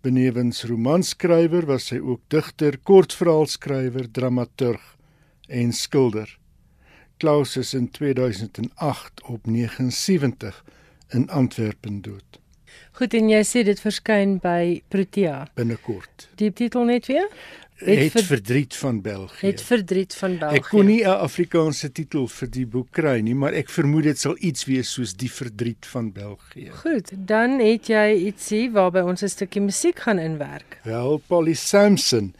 Benewens 0.00 0.64
romanskrywer 0.64 1.66
was 1.68 1.90
hy 1.92 2.00
ook 2.00 2.22
digter, 2.32 2.78
kortverhaalskrywer, 2.78 4.08
dramaturg 4.10 4.96
en 5.48 5.72
skilder. 5.76 6.38
Klaus 7.20 7.56
is 7.56 7.74
in 7.74 7.90
2008 7.90 9.22
op 9.28 9.46
79 9.46 10.64
in 11.08 11.28
Antwerpen 11.28 12.00
dood. 12.00 12.40
Goed 12.92 13.14
en 13.14 13.28
jy 13.28 13.42
sê 13.44 13.62
dit 13.68 13.80
verskyn 13.80 14.38
by 14.40 14.80
Protea. 14.88 15.46
Binnekort. 15.54 16.30
Die 16.40 16.52
titel 16.52 16.88
net 16.88 17.06
weer? 17.12 17.28
Het, 17.84 17.98
het 17.98 18.12
ver- 18.12 18.24
verdriet 18.24 18.74
van 18.76 19.00
België. 19.02 19.46
Het 19.46 19.62
verdriet 19.62 20.14
van 20.14 20.38
België. 20.38 20.56
Ek 20.56 20.62
kon 20.70 20.86
nie 20.86 21.02
'n 21.04 21.08
Afrikaanse 21.28 21.92
titel 21.92 22.26
vir 22.28 22.48
die 22.50 22.66
boek 22.66 22.90
kry 22.90 23.20
nie, 23.20 23.34
maar 23.34 23.52
ek 23.52 23.68
vermoed 23.70 24.02
dit 24.04 24.18
sal 24.18 24.36
iets 24.40 24.64
wees 24.64 24.92
soos 24.92 25.14
Die 25.14 25.30
verdriet 25.30 25.86
van 25.86 26.12
België. 26.12 26.70
Goed, 26.70 27.10
dan 27.26 27.58
het 27.58 27.86
jy 27.86 28.14
ietsie 28.26 28.70
waarby 28.70 28.98
ons 29.00 29.22
'n 29.22 29.28
stukkie 29.28 29.60
musiek 29.62 29.98
gaan 29.98 30.18
inwerk. 30.18 30.78
Wel, 30.84 31.22
Polly 31.26 31.54
Sampson, 31.54 32.34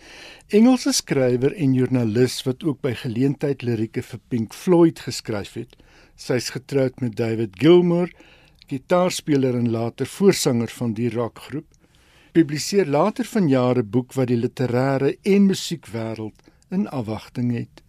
Engelse 0.49 0.93
skrywer 0.93 1.55
en 1.57 1.73
joernalis 1.75 2.43
wat 2.45 2.65
ook 2.65 2.81
by 2.81 2.93
geleentheid 2.95 3.63
lirieke 3.63 4.03
vir 4.03 4.19
Pink 4.29 4.53
Floyd 4.55 4.99
geskryf 5.01 5.55
het. 5.55 5.77
Sy's 6.17 6.51
getroud 6.51 7.01
met 7.01 7.17
David 7.17 7.51
Gilmour, 7.59 8.11
gitaarspeler 8.69 9.55
en 9.55 9.71
later 9.71 10.07
voorsanger 10.07 10.69
van 10.69 10.93
die 10.93 11.11
rockgroep. 11.11 11.65
Publiseer 12.33 12.87
later 12.87 13.25
vanjaar 13.29 13.77
'n 13.79 13.91
boek 13.91 14.15
wat 14.17 14.27
die 14.27 14.37
literêre 14.41 15.17
en 15.23 15.47
musiekwêreld 15.47 16.39
in 16.71 16.89
afwagting 16.89 17.53
het. 17.53 17.83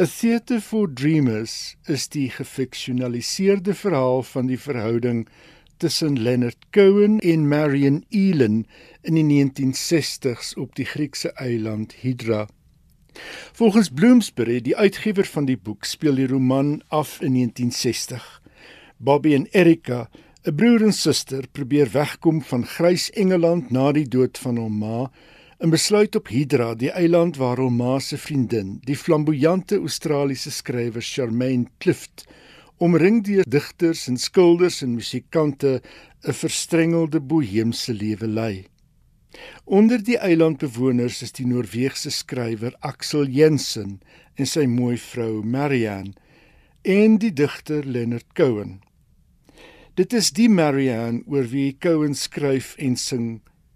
A 0.00 0.06
Theatre 0.06 0.60
for 0.60 0.92
Dreamers 0.92 1.76
is 1.84 2.08
die 2.08 2.30
gefiksionaliseerde 2.30 3.74
verhaal 3.74 4.22
van 4.22 4.46
die 4.46 4.58
verhouding 4.58 5.28
tussen 5.76 6.22
Leonard 6.22 6.56
Cohen 6.70 7.18
en 7.18 7.48
Marion 7.48 8.04
Elen 8.08 8.66
in 9.02 9.14
die 9.14 9.28
1960s 9.28 10.54
op 10.56 10.74
die 10.74 10.86
Griekse 10.86 11.32
eiland 11.32 11.92
Hydra. 11.92 12.48
Volgens 13.52 13.90
Bloomsbury, 13.90 14.60
die 14.60 14.76
uitgewer 14.76 15.24
van 15.24 15.44
die 15.44 15.58
boek, 15.58 15.84
speel 15.84 16.14
die 16.14 16.26
roman 16.26 16.82
af 16.88 17.20
in 17.20 17.32
1960. 17.32 18.42
Bobby 18.96 19.34
en 19.34 19.46
Erika, 19.52 20.08
'n 20.48 20.54
broer 20.56 20.80
en 20.82 20.92
suster, 20.96 21.44
probeer 21.52 21.90
wegkom 21.92 22.38
van 22.40 22.62
grys 22.64 23.10
Engeland 23.12 23.70
na 23.70 23.90
die 23.92 24.06
dood 24.08 24.38
van 24.40 24.56
hul 24.56 24.70
ma 24.72 25.10
en 25.60 25.68
besluit 25.68 26.16
op 26.16 26.30
Hydra, 26.32 26.70
die 26.74 26.88
eiland 26.96 27.36
waar 27.36 27.60
hul 27.60 27.68
ma 27.68 27.98
se 28.00 28.16
vriendin, 28.16 28.78
die 28.88 28.96
flamboyante 28.96 29.76
Australiese 29.76 30.50
skrywer 30.50 31.04
Charmaine 31.04 31.68
Clift, 31.78 32.24
omring 32.80 33.20
deur 33.28 33.44
digters 33.44 34.06
en 34.08 34.16
skilders 34.16 34.80
en 34.80 34.96
musikante 34.96 35.82
'n 36.24 36.32
verstrengelde 36.32 37.20
boheemse 37.20 37.92
lewe 37.92 38.26
lei. 38.26 38.64
Onder 39.64 40.00
die 40.02 40.18
eilandbewoners 40.18 41.22
is 41.22 41.32
die 41.32 41.46
Noorse 41.46 42.10
skrywer 42.10 42.74
Axel 42.80 43.28
Jensen 43.28 44.00
en 44.36 44.46
sy 44.46 44.64
mooi 44.64 44.96
vrou 44.96 45.44
Marianne 45.44 46.14
en 46.82 47.18
die 47.18 47.32
digter 47.32 47.84
Leonard 47.84 48.32
Cohen. 48.32 48.80
Dit 50.00 50.14
is 50.16 50.30
die 50.32 50.48
Marianne 50.48 51.18
oor 51.28 51.44
wie 51.50 51.74
Cohen 51.76 52.14
skryf 52.16 52.70
en 52.80 52.94
sing 52.96 53.24